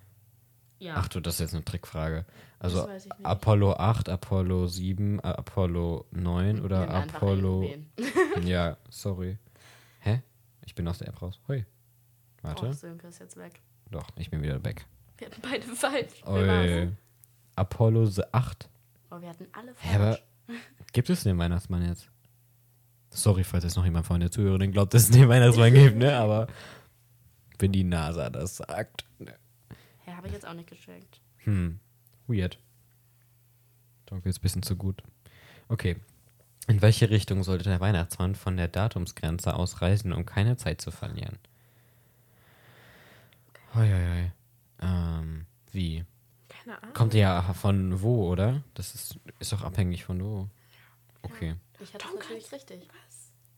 Ja. 0.79 0.95
Ach 0.97 1.07
du, 1.07 1.21
das 1.21 1.35
ist 1.35 1.39
jetzt 1.39 1.53
eine 1.53 1.63
Trickfrage. 1.63 2.25
Also. 2.59 2.89
Apollo 3.23 3.73
8, 3.75 4.09
Apollo 4.09 4.67
7, 4.67 5.19
äh, 5.19 5.21
Apollo 5.21 6.05
9 6.11 6.61
oder 6.61 6.89
Apollo. 6.89 7.69
Ja, 8.43 8.77
sorry. 8.89 9.37
Hä? 9.99 10.21
Ich 10.65 10.75
bin 10.75 10.87
aus 10.87 10.97
der 10.97 11.07
App 11.09 11.21
raus. 11.21 11.39
Hui. 11.47 11.65
Warte. 12.41 12.67
Oh, 12.67 12.71
Sönke 12.73 13.07
ist 13.07 13.19
jetzt 13.19 13.37
weg. 13.37 13.61
Doch, 13.91 14.07
ich 14.17 14.29
bin 14.29 14.41
wieder 14.41 14.63
weg. 14.63 14.85
Wir 15.17 15.27
hatten 15.27 15.41
beide 15.41 15.67
falsch. 15.67 16.23
Apollo 17.55 18.09
8. 18.31 18.69
Oh, 19.11 19.21
wir 19.21 19.29
hatten 19.29 19.47
alle 19.51 19.73
Hä, 19.77 19.95
aber 19.95 20.19
falsch. 20.47 20.61
gibt 20.93 21.09
es 21.09 21.23
den 21.23 21.37
Weihnachtsmann 21.37 21.85
jetzt? 21.85 22.09
Sorry, 23.09 23.43
falls 23.43 23.65
jetzt 23.65 23.75
noch 23.75 23.83
jemand 23.83 24.05
von 24.05 24.21
der 24.21 24.31
Zuhörerin 24.31 24.71
glaubt, 24.71 24.93
dass 24.93 25.03
es 25.03 25.11
den 25.11 25.27
Weihnachtsmann 25.27 25.73
gibt, 25.73 25.97
ne? 25.97 26.15
Aber 26.15 26.47
wenn 27.59 27.73
die 27.73 27.83
NASA 27.83 28.29
das 28.29 28.57
sagt. 28.57 29.05
Ne. 29.19 29.35
Hä, 30.05 30.13
habe 30.13 30.27
ich 30.27 30.33
jetzt 30.33 30.47
auch 30.47 30.53
nicht 30.53 30.69
gecheckt. 30.69 31.19
Hm, 31.39 31.79
weird. 32.27 32.57
Danke, 34.05 34.29
ist 34.29 34.39
ein 34.39 34.41
bisschen 34.41 34.63
zu 34.63 34.77
gut. 34.77 35.03
Okay. 35.67 35.97
In 36.67 36.81
welche 36.81 37.09
Richtung 37.09 37.43
sollte 37.43 37.65
der 37.65 37.79
Weihnachtsmann 37.81 38.35
von 38.35 38.55
der 38.55 38.69
Datumsgrenze 38.69 39.55
aus 39.55 39.81
reisen, 39.81 40.13
um 40.13 40.25
keine 40.25 40.55
Zeit 40.55 40.79
zu 40.79 40.91
verlieren? 40.91 41.37
Hoi, 43.73 43.89
hoi, 43.89 44.07
hoi. 44.07 44.31
Ähm, 44.81 45.45
wie? 45.71 46.05
Keine 46.63 46.81
Ahnung. 46.81 46.93
Kommt 46.93 47.13
ja 47.13 47.53
von 47.53 48.01
wo, 48.01 48.29
oder? 48.29 48.61
Das 48.73 48.93
ist, 48.95 49.15
ist 49.39 49.51
doch 49.51 49.63
abhängig 49.63 50.03
von 50.05 50.23
wo. 50.23 50.47
Okay. 51.23 51.55
Ich 51.79 51.93
hatte 51.93 52.05
Tom 52.05 52.15
das 52.17 52.23
natürlich 52.29 52.51
richtig. 52.51 52.87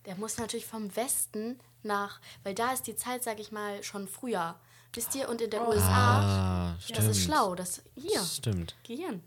Der 0.06 0.16
muss 0.16 0.38
natürlich 0.38 0.66
vom 0.66 0.94
Westen 0.96 1.60
nach, 1.82 2.20
weil 2.44 2.54
da 2.56 2.72
ist 2.74 2.88
die 2.88 2.96
Zeit, 2.96 3.24
sag 3.24 3.40
ich 3.40 3.52
mal, 3.52 3.82
schon 3.84 4.08
früher. 4.08 4.56
Wisst 4.94 5.16
ihr? 5.16 5.28
Und 5.30 5.42
in 5.42 5.50
der 5.50 5.68
USA, 5.68 6.72
Ah, 6.72 6.76
stimmt. 6.80 7.00
das 7.00 7.06
ist 7.08 7.24
schlau. 7.24 7.56
Das 7.56 7.82
hier, 7.96 8.22
Stimmt. 8.24 8.76
Gehirn. 8.84 9.24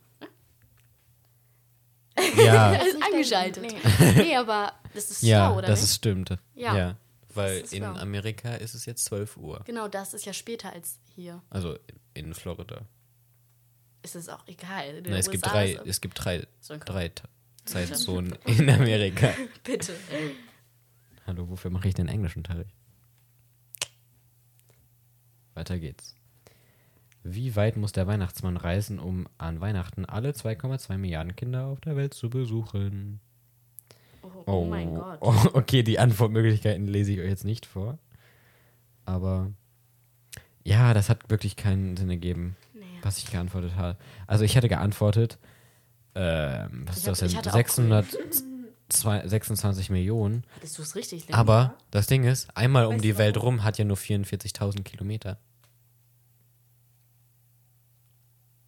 Ja, 2.37 2.73
Er 2.73 2.87
ist 2.87 3.03
angeschaltet. 3.03 3.63
denken, 3.63 3.81
Nee. 4.17 4.37
aber 4.37 4.73
Das 4.95 5.11
ist 5.11 5.23
Ja, 5.23 5.47
schlau, 5.49 5.59
oder 5.59 5.67
das 5.69 5.81
nicht? 5.81 5.91
ist 5.91 5.97
stimmt. 5.97 6.31
Ja. 6.55 6.77
Ja. 6.77 6.97
Weil 7.35 7.59
in 7.71 7.83
schlau. 7.83 7.95
Amerika 7.97 8.55
ist 8.55 8.75
es 8.75 8.87
jetzt 8.87 9.05
12 9.07 9.37
Uhr. 9.37 9.61
Genau, 9.67 9.89
das 9.89 10.15
ist 10.15 10.25
ja 10.25 10.33
später 10.33 10.73
als 10.73 10.99
hier. 11.15 11.43
Also 11.51 11.77
in 12.15 12.33
Florida. 12.33 12.83
Ist 14.07 14.15
es 14.15 14.29
auch 14.29 14.47
egal. 14.47 15.03
Nein, 15.03 15.15
es 15.15 15.29
gibt 15.29 15.45
drei, 15.45 15.81
es 15.85 16.01
gibt 16.01 16.25
drei, 16.25 16.47
So 16.61 16.77
drei 16.79 17.11
Zeitzonen 17.65 18.39
in 18.45 18.71
Amerika. 18.71 19.35
Bitte. 19.65 19.95
Hallo, 21.27 21.49
wofür 21.49 21.73
mache 21.73 21.89
ich 21.89 21.95
den 21.95 22.07
Englischunterricht? 22.07 22.71
Weiter 25.55 25.81
geht's. 25.81 26.15
Wie 27.25 27.57
weit 27.57 27.77
muss 27.77 27.91
der 27.91 28.07
Weihnachtsmann 28.07 28.57
reisen, 28.57 29.01
um 29.01 29.27
an 29.39 29.61
Weihnachten 29.61 30.05
alle 30.05 30.31
2,2 30.31 30.99
Milliarden 30.99 31.35
Kinder 31.35 31.65
auf 31.67 31.81
der 31.81 31.97
Welt 31.97 32.15
zu 32.15 32.31
besuchen? 32.31 33.19
Oh, 34.23 34.45
oh 34.47 34.65
mein 34.67 34.95
Gott. 34.95 35.19
oh, 35.21 35.47
okay, 35.55 35.83
die 35.83 35.99
Antwortmöglichkeiten 35.99 36.87
lese 36.87 37.11
ich 37.11 37.19
euch 37.19 37.29
jetzt 37.31 37.45
nicht 37.45 37.67
vor. 37.67 37.99
Aber 39.05 39.51
ja, 40.63 40.95
das 40.95 41.09
hat 41.09 41.29
wirklich 41.29 41.57
keinen 41.57 41.97
Sinn 41.97 42.11
ergeben. 42.11 42.57
Was 43.07 43.19
ich 43.19 43.31
geantwortet 43.31 43.75
habe. 43.77 43.97
Also 44.27 44.45
ich 44.45 44.57
hatte 44.57 44.69
geantwortet, 44.69 45.39
ähm, 46.15 46.85
was 46.87 46.99
Ich 46.99 47.07
ist 47.07 47.09
das 47.09 47.19
denn? 47.21 47.37
hatte 47.39 47.51
auch 47.51 47.55
626 47.55 49.91
Millionen. 49.91 50.45
Hattest 50.57 50.79
du 50.79 50.83
es 50.83 50.95
richtig? 50.97 51.29
Lynn? 51.29 51.35
Aber 51.35 51.75
das 51.91 52.07
Ding 52.07 52.25
ist, 52.25 52.49
einmal 52.57 52.87
um 52.87 52.95
Weißt 52.95 53.05
die 53.05 53.13
du 53.13 53.19
Welt 53.19 53.37
warum? 53.37 53.57
rum 53.57 53.65
hat 53.65 53.79
ja 53.79 53.85
nur 53.85 53.97
44.000 53.97 54.83
Kilometer. 54.83 55.39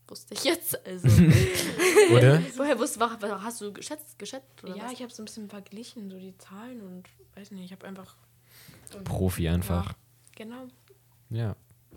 Wusste 0.08 0.34
ich 0.34 0.44
jetzt. 0.44 0.86
Also. 0.86 1.08
Oder? 2.12 2.40
Woher 2.56 2.78
wusstest 2.78 3.22
du, 3.22 3.42
hast 3.42 3.60
du 3.60 3.72
geschätzt, 3.72 4.18
geschätzt? 4.18 4.64
Oder 4.64 4.76
Ja, 4.76 4.84
was? 4.84 4.92
ich 4.92 5.02
habe 5.02 5.12
so 5.12 5.22
ein 5.22 5.26
bisschen 5.26 5.48
verglichen, 5.50 6.10
so 6.10 6.18
die 6.18 6.36
Zahlen 6.38 6.80
und 6.80 7.08
weiß 7.34 7.50
nicht, 7.50 7.64
ich 7.64 7.72
habe 7.72 7.86
einfach. 7.86 8.16
Profi 9.04 9.48
einfach. 9.48 9.92
Genau, 10.34 10.66
Ja. 11.28 11.54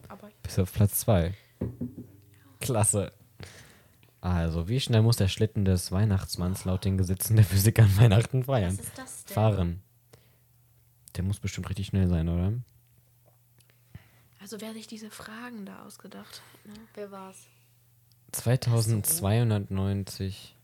aber 0.09 0.29
Bis 0.43 0.59
auf 0.59 0.73
Platz 0.73 0.99
2. 1.01 1.33
Klasse. 2.61 3.11
Also, 4.21 4.69
wie 4.69 4.79
schnell 4.79 5.01
muss 5.01 5.17
der 5.17 5.27
Schlitten 5.27 5.65
des 5.65 5.91
Weihnachtsmanns 5.91 6.65
laut 6.65 6.85
den 6.85 6.97
Gesetzen 6.97 7.35
der 7.35 7.45
Physik 7.45 7.79
an 7.79 7.97
Weihnachten 7.97 8.43
feiern? 8.43 8.77
Was 8.77 8.85
ist 8.85 8.97
das 8.97 9.25
denn? 9.25 9.33
Fahren. 9.33 9.81
Der 11.15 11.23
muss 11.23 11.39
bestimmt 11.39 11.69
richtig 11.69 11.87
schnell 11.87 12.07
sein, 12.07 12.29
oder? 12.29 12.53
also 14.51 14.59
wer 14.59 14.73
sich 14.73 14.87
diese 14.87 15.09
Fragen 15.09 15.65
da 15.65 15.85
ausgedacht 15.85 16.41
hat, 16.41 16.65
ne? 16.65 16.73
Wer 16.93 17.09
war's? 17.11 17.47
2290. 18.33 20.57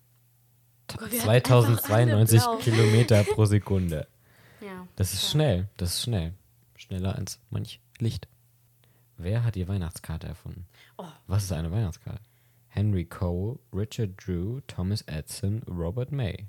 Gott, 0.87 1.09
wir 1.11 1.21
hatten 1.21 1.29
einfach 1.29 1.51
alle 1.51 1.77
2092 1.77 2.41
blau. 2.41 2.57
Kilometer 2.57 3.23
pro 3.23 3.45
Sekunde. 3.45 4.07
Ja. 4.61 4.85
Das 4.97 5.13
ist 5.13 5.29
schnell. 5.29 5.69
Das 5.77 5.93
ist 5.93 6.01
schnell. 6.01 6.33
Schneller 6.75 7.15
als 7.15 7.39
manch 7.49 7.79
Licht. 7.99 8.27
Wer 9.17 9.43
hat 9.43 9.55
die 9.55 9.67
Weihnachtskarte 9.67 10.27
erfunden? 10.27 10.67
Oh. 10.97 11.05
Was 11.25 11.45
ist 11.45 11.51
eine 11.51 11.71
Weihnachtskarte? 11.71 12.21
Henry 12.67 13.05
Cole, 13.05 13.57
Richard 13.73 14.11
Drew, 14.17 14.61
Thomas 14.67 15.01
Edison, 15.03 15.63
Robert 15.63 16.11
May. 16.11 16.47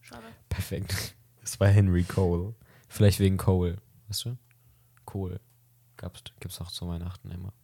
Schade. 0.00 0.26
Perfekt. 0.48 1.14
Das 1.42 1.58
war 1.58 1.68
Henry 1.68 2.04
Cole. 2.04 2.54
Vielleicht 2.86 3.18
wegen 3.18 3.38
Cole. 3.38 3.78
Weißt 4.08 4.26
du? 4.26 4.36
Kohl. 5.06 5.40
Gab's, 5.96 6.22
gibt's 6.38 6.60
auch 6.60 6.70
zu 6.70 6.86
Weihnachten 6.86 7.30
immer. 7.30 7.54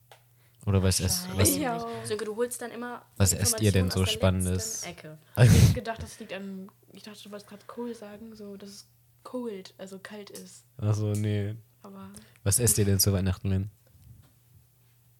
Oder 0.64 0.82
was, 0.82 0.98
es, 0.98 1.28
was, 1.36 1.56
Ja. 1.56 1.86
Sönke, 2.02 2.24
du 2.24 2.34
holst 2.34 2.62
dann 2.62 2.70
immer. 2.70 3.04
Was 3.18 3.34
esst 3.34 3.60
ihr 3.60 3.70
denn 3.70 3.90
so 3.90 4.06
Spannendes? 4.06 4.82
Ecke. 4.84 5.18
Ich 5.42 5.68
hab 5.68 5.74
gedacht, 5.74 6.02
das 6.02 6.18
liegt 6.18 6.32
an. 6.32 6.70
Ich 6.92 7.02
dachte, 7.02 7.22
du 7.22 7.30
wolltest 7.30 7.48
gerade 7.50 7.64
cool 7.76 7.94
sagen, 7.94 8.34
so 8.34 8.56
dass 8.56 8.70
es 8.70 8.88
cold, 9.22 9.74
also 9.76 9.98
kalt 9.98 10.30
ist. 10.30 10.64
Achso, 10.78 11.12
nee. 11.12 11.54
Aber 11.86 12.10
Was 12.42 12.58
esst 12.58 12.78
ihr 12.78 12.84
denn 12.84 12.98
zu 12.98 13.12
Weihnachten, 13.12 13.48
Lynn? 13.48 13.70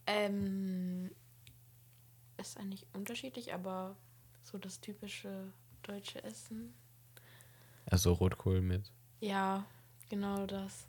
ähm, 0.09 1.11
ist 2.39 2.59
eigentlich 2.59 2.87
unterschiedlich, 2.93 3.53
aber 3.55 3.97
so 4.43 4.59
das 4.59 4.81
typische 4.81 5.53
deutsche 5.83 6.23
Essen. 6.25 6.75
Also 7.87 8.13
Rotkohl 8.13 8.61
mit. 8.61 8.91
Ja, 9.21 9.65
genau 10.09 10.47
das. 10.47 10.87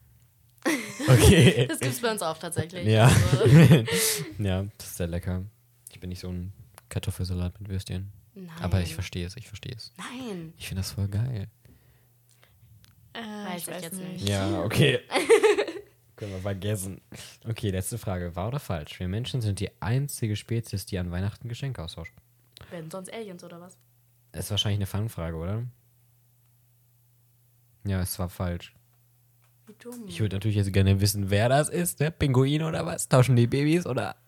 Okay. 1.07 1.65
Das 1.69 1.79
gibt's 1.79 2.01
bei 2.01 2.11
uns 2.11 2.21
auch 2.21 2.37
tatsächlich. 2.37 2.85
Ja. 2.87 3.05
Also, 3.05 3.45
ja, 4.39 4.63
das 4.77 4.87
ist 4.87 4.97
sehr 4.97 5.07
lecker. 5.07 5.43
Ich 5.91 5.99
bin 5.99 6.09
nicht 6.09 6.19
so 6.19 6.29
ein 6.29 6.53
Kartoffelsalat 6.89 7.59
mit 7.61 7.69
Würstchen. 7.69 8.11
nein. 8.33 8.49
Aber 8.61 8.81
ich 8.81 8.93
verstehe 8.95 9.25
es, 9.25 9.35
ich 9.37 9.47
verstehe 9.47 9.75
es. 9.75 9.91
Nein. 9.97 10.53
Ich 10.57 10.67
finde 10.67 10.81
das 10.81 10.91
voll 10.91 11.07
geil. 11.07 11.47
Äh, 13.13 13.19
Weiß 13.19 13.67
ich 13.67 13.81
jetzt 13.81 13.93
nicht. 13.93 14.27
Ja, 14.29 14.61
okay. 14.63 14.99
Können 16.17 16.31
wir 16.33 16.39
vergessen. 16.39 16.99
Okay, 17.47 17.69
letzte 17.69 17.97
Frage. 17.97 18.35
Wahr 18.35 18.49
oder 18.49 18.59
falsch? 18.59 18.99
Wir 18.99 19.07
Menschen 19.07 19.39
sind 19.41 19.59
die 19.59 19.69
einzige 19.81 20.35
Spezies, 20.35 20.85
die 20.87 20.97
an 20.97 21.11
Weihnachten 21.11 21.47
Geschenke 21.47 21.81
austauscht. 21.83 22.13
Werden 22.71 22.91
sonst 22.91 23.13
Aliens 23.13 23.43
oder 23.43 23.61
was? 23.61 23.77
Ist 24.33 24.51
wahrscheinlich 24.51 24.79
eine 24.79 24.87
Fangfrage, 24.87 25.37
oder? 25.37 25.63
Ja, 27.85 28.01
es 28.01 28.17
war 28.19 28.29
falsch. 28.29 28.73
Wie 29.67 29.73
dumm. 29.73 30.05
Ich 30.07 30.19
würde 30.19 30.35
natürlich 30.37 30.57
jetzt 30.57 30.73
gerne 30.73 30.99
wissen, 30.99 31.29
wer 31.29 31.49
das 31.49 31.69
ist. 31.69 31.99
Der 31.99 32.09
Pinguin 32.09 32.63
oder 32.63 32.85
was? 32.85 33.07
Tauschen 33.07 33.35
die 33.35 33.47
Babys 33.47 33.85
oder? 33.85 34.15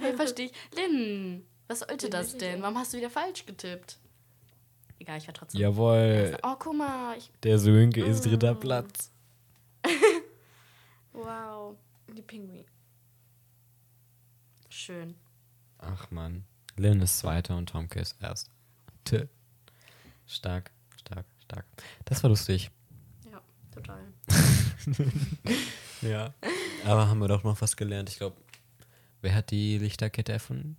Hey, 0.00 0.14
verstehe 0.16 0.46
ich. 0.46 0.52
Lynn, 0.76 1.46
was 1.66 1.78
sollte 1.78 2.10
das 2.10 2.36
denn? 2.36 2.60
Warum 2.60 2.76
hast 2.76 2.92
du 2.92 2.98
wieder 2.98 3.08
falsch 3.08 3.46
getippt? 3.46 3.96
Egal, 4.98 5.16
ich 5.16 5.26
war 5.26 5.32
trotzdem. 5.32 5.58
Jawohl, 5.62 6.36
Oh, 6.42 6.56
guck 6.58 6.76
mal. 6.76 7.16
Ich, 7.16 7.32
der 7.42 7.58
Sönke 7.58 8.04
ist 8.04 8.26
dritter 8.26 8.54
Platz. 8.54 9.10
wow. 11.14 11.76
Die 12.14 12.22
Pinguin. 12.22 12.66
Schön. 14.68 15.14
Ach 15.78 16.10
man. 16.10 16.44
Lynn 16.76 17.00
ist 17.00 17.18
zweiter 17.18 17.56
und 17.56 17.70
Tomke 17.70 18.00
ist 18.00 18.16
erst. 18.20 18.50
T. 19.04 19.28
Stark, 20.26 20.70
stark, 20.96 21.26
stark. 21.42 21.64
Das 22.04 22.22
war 22.22 22.30
lustig. 22.30 22.70
Ja, 23.30 23.40
total. 23.72 24.12
Ja. 26.04 26.34
Aber 26.84 27.08
haben 27.08 27.20
wir 27.20 27.28
doch 27.28 27.44
noch 27.44 27.60
was 27.60 27.76
gelernt. 27.76 28.10
Ich 28.10 28.18
glaube, 28.18 28.36
wer 29.22 29.34
hat 29.34 29.50
die 29.50 29.78
Lichterkette 29.78 30.32
erfunden? 30.32 30.76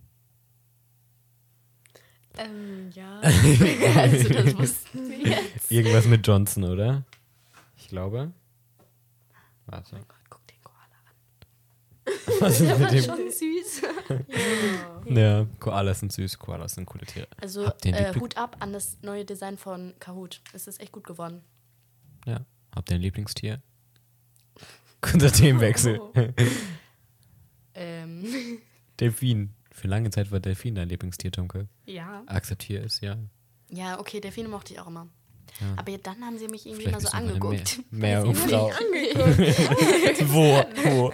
Ähm, 2.38 2.90
ja. 2.92 3.20
also, 3.20 4.28
das 4.28 4.56
wussten 4.56 5.10
wir 5.10 5.18
jetzt. 5.18 5.70
Irgendwas 5.70 6.06
mit 6.06 6.26
Johnson, 6.26 6.64
oder? 6.64 7.04
Ich 7.76 7.88
glaube. 7.88 8.32
Warte. 9.66 9.96
Gott, 9.96 10.16
guck 10.28 10.46
den 10.46 10.62
Koala 10.62 10.96
an. 11.06 12.12
Was 12.40 12.60
ist 12.60 12.68
Der 12.68 12.78
mit 12.78 12.86
war 12.86 12.90
dem? 12.90 13.04
schon 13.04 13.30
süß. 13.30 13.82
ja. 15.06 15.14
Ja, 15.40 15.46
Koalas 15.60 16.00
sind 16.00 16.12
süß. 16.12 16.38
Koalas 16.38 16.74
sind 16.74 16.86
coole 16.86 17.04
Tiere. 17.06 17.28
Also, 17.40 17.70
äh, 17.84 18.14
Hut 18.18 18.36
ab 18.36 18.56
an 18.60 18.72
das 18.72 18.98
neue 19.02 19.24
Design 19.24 19.56
von 19.58 19.94
Kahoot. 20.00 20.40
Es 20.52 20.66
ist 20.66 20.80
echt 20.80 20.92
gut 20.92 21.04
geworden. 21.04 21.42
Ja. 22.26 22.40
Habt 22.74 22.90
ihr 22.90 22.96
ein 22.96 23.00
Lieblingstier? 23.02 23.62
Kurzer 25.00 25.30
Themenwechsel. 25.32 26.00
Oh. 26.00 26.12
Ähm, 27.74 28.58
Delfin. 29.00 29.54
Für 29.70 29.88
lange 29.88 30.10
Zeit 30.10 30.30
war 30.30 30.40
Delfin 30.40 30.74
dein 30.74 30.88
Lieblingstier, 30.88 31.30
Tomke. 31.30 31.68
ja. 31.84 32.22
Akzeptiere 32.26 32.84
es, 32.84 33.00
ja. 33.02 33.16
Ja, 33.70 34.00
okay, 34.00 34.20
Delfine 34.20 34.48
mochte 34.48 34.72
ich 34.72 34.80
auch 34.80 34.86
immer. 34.86 35.08
Ja. 35.60 35.66
Aber 35.76 35.98
dann 35.98 36.24
haben 36.24 36.38
sie 36.38 36.48
mich 36.48 36.66
irgendwie 36.66 36.84
Vielleicht 36.84 37.00
immer 37.00 37.10
so 37.10 37.16
angeguckt. 37.16 37.60
Weiß 37.60 37.78
ich 37.78 37.84
Meerjungfrau. 37.92 38.70
Wo? 40.26 40.64
Wo? 40.84 41.12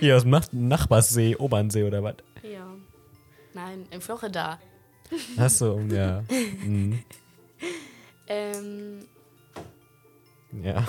Hier 0.00 0.16
aus 0.16 0.22
dem 0.22 0.30
Nach 0.30 0.52
Nachbarsee, 0.52 1.36
Obernsee 1.36 1.84
oder 1.84 2.02
was? 2.02 2.16
Ja. 2.42 2.66
Nein, 3.52 3.86
in 3.90 4.00
Florida. 4.00 4.58
Achso, 5.36 5.78
ja. 5.80 6.24
Mhm. 6.64 7.04
Ähm, 8.26 9.06
Ja. 10.62 10.86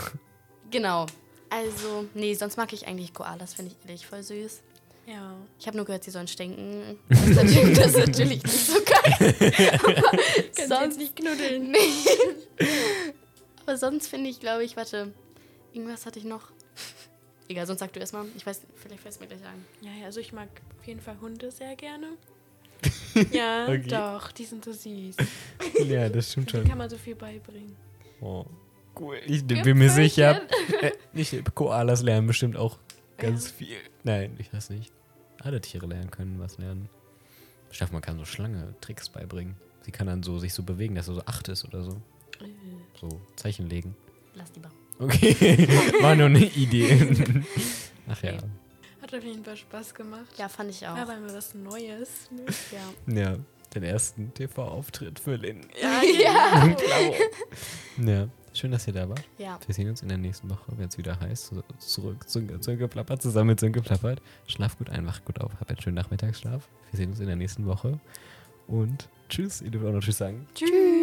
genau. 0.72 1.06
Also, 1.50 2.06
nee, 2.14 2.34
sonst 2.34 2.58
mag 2.58 2.74
ich 2.74 2.88
eigentlich 2.88 3.14
Koalas, 3.14 3.54
finde 3.54 3.72
ich 3.72 3.88
ehrlich 3.88 4.06
voll 4.08 4.24
süß. 4.24 4.62
Ja. 5.08 5.36
Ich 5.60 5.68
habe 5.68 5.78
nur 5.78 5.86
gehört, 5.86 6.04
sie 6.04 6.12
sollen 6.12 6.28
stinken. 6.28 6.98
Das 7.10 7.22
ist 7.28 7.36
natürlich, 7.36 7.78
das 7.78 7.88
ist 7.88 7.98
natürlich 8.08 8.44
nicht 8.44 8.50
so 8.50 8.74
geil. 8.84 9.36
Aber 9.84 9.94
Kannst 10.56 10.68
sonst 10.70 10.82
jetzt 10.86 10.98
nicht 11.00 11.16
knuddeln. 11.16 11.72
Nee. 11.72 11.80
Aber 13.66 13.78
sonst 13.78 14.08
finde 14.08 14.30
ich, 14.30 14.40
glaube 14.40 14.64
ich, 14.64 14.76
warte, 14.78 15.12
irgendwas 15.74 16.06
hatte 16.06 16.20
ich 16.20 16.26
noch. 16.26 16.52
Egal, 17.48 17.66
sonst 17.68 17.80
sag 17.80 17.94
du 17.94 18.00
erstmal. 18.00 18.26
Ich 18.36 18.46
weiß, 18.46 18.62
vielleicht 18.76 19.02
fällt 19.02 19.14
es 19.16 19.20
mir 19.20 19.28
gleich 19.28 19.42
ein. 19.46 19.66
Ja, 19.82 19.92
ja, 20.00 20.06
also 20.06 20.20
ich 20.20 20.34
mag 20.34 20.50
auf 20.80 20.88
jeden 20.88 21.00
Fall 21.02 21.18
Hunde 21.22 21.52
sehr 21.52 21.76
gerne. 21.76 22.10
ja, 23.32 23.66
Okay. 23.68 23.84
doch, 23.88 24.32
die 24.32 24.46
sind 24.46 24.66
so 24.66 24.72
süß. 24.74 25.16
Ja, 25.86 26.10
das 26.10 26.32
stimmt 26.32 26.52
Die 26.52 26.58
schon. 26.58 26.68
kann 26.68 26.78
man 26.78 26.90
so 26.90 26.98
viel 26.98 27.16
beibringen. 27.16 27.76
Oh, 28.22 28.46
cool. 29.00 29.20
Ich 29.28 29.46
bin 29.46 29.78
mir 29.78 29.90
sicher, 29.90 30.42
äh, 30.82 30.92
nicht, 31.14 31.54
Koalas 31.56 32.02
lernen 32.02 32.28
bestimmt 32.28 32.58
auch 32.58 32.78
ganz 33.18 33.46
Ja. 33.50 33.56
viel. 33.58 33.78
Nein, 34.04 34.36
ich 34.40 34.52
weiß 34.54 34.70
nicht. 34.72 34.92
Alle 35.44 35.62
Tiere 35.62 35.86
lernen 35.88 36.12
können 36.12 36.40
was 36.40 36.58
lernen. 36.58 36.90
Ich 37.72 37.82
hoffe, 37.82 37.94
man 37.94 38.02
kann 38.02 38.18
so 38.18 38.26
Schlange 38.26 38.74
Tricks 38.82 39.10
beibringen. 39.10 39.56
Sie 39.82 39.92
kann 39.92 40.08
dann 40.08 40.24
so 40.24 40.40
sich 40.40 40.54
so 40.54 40.64
bewegen, 40.64 40.96
dass 40.96 41.08
er 41.08 41.16
so 41.16 41.22
acht 41.26 41.48
ist 41.50 41.66
oder 41.66 41.84
so. 41.84 42.02
Äh, 42.42 42.48
So 43.00 43.22
Zeichen 43.36 43.70
legen. 43.70 43.96
Lass 44.34 44.54
lieber. 44.56 44.70
Okay, 45.00 45.68
war 46.02 46.16
nur 46.16 46.28
eine 46.28 46.46
Idee. 46.46 47.44
Ach 48.08 48.24
ja. 48.24 48.38
Hat 49.02 49.14
auf 49.14 49.24
jeden 49.24 49.44
Fall 49.44 49.58
Spaß 49.58 49.94
gemacht. 49.94 50.26
Ja, 50.38 50.48
fand 50.50 50.72
ich 50.72 50.88
auch. 50.88 50.96
Ja, 50.98 51.08
weil 51.08 51.20
mir 51.20 51.34
was 51.34 51.54
Neues. 51.54 52.30
Ne? 52.32 52.46
Ja. 52.72 53.14
Ja, 53.22 53.38
den 53.76 53.84
ersten 53.84 54.34
TV-Auftritt 54.34 55.20
für 55.20 55.36
Lynn. 55.36 55.62
Ja, 55.82 56.02
Ja. 56.22 56.76
ja, 57.98 58.28
schön, 58.60 58.72
dass 58.72 58.88
ihr 58.88 58.94
da 58.94 59.08
wart. 59.10 59.24
ja. 59.38 59.60
Wir 59.66 59.76
sehen 59.76 59.90
uns 59.90 60.02
in 60.02 60.10
der 60.10 60.18
nächsten 60.18 60.50
Woche, 60.50 60.72
wenn 60.78 60.88
es 60.88 60.98
wieder 60.98 61.20
heißt. 61.20 61.54
Zurück, 61.80 62.30
Zunge, 62.30 62.60
Zunge 62.60 62.88
plappert, 62.88 63.22
zusammen 63.22 63.50
mit 63.50 63.60
Zunge 63.60 63.82
plappert. 63.82 64.22
Schlaf 64.48 64.78
gut 64.78 64.90
ein, 64.90 65.06
wach 65.06 65.24
gut 65.26 65.40
auf, 65.42 65.52
hab 65.60 65.70
einen 65.70 65.82
schönen 65.82 65.96
Nachmittagsschlaf. 65.96 66.68
Wir 66.92 66.98
sehen 66.98 67.10
uns 67.12 67.20
in 67.20 67.28
der 67.28 67.36
nächsten 67.36 67.66
Woche. 67.66 68.00
Und 68.68 69.10
tschüss. 69.30 69.62
Ihr 69.62 69.72
dürft 69.72 69.86
auch 69.86 69.92
noch 69.92 70.02
Tschüss 70.02 70.18
sagen. 70.18 70.48
Tschüss. 70.56 70.95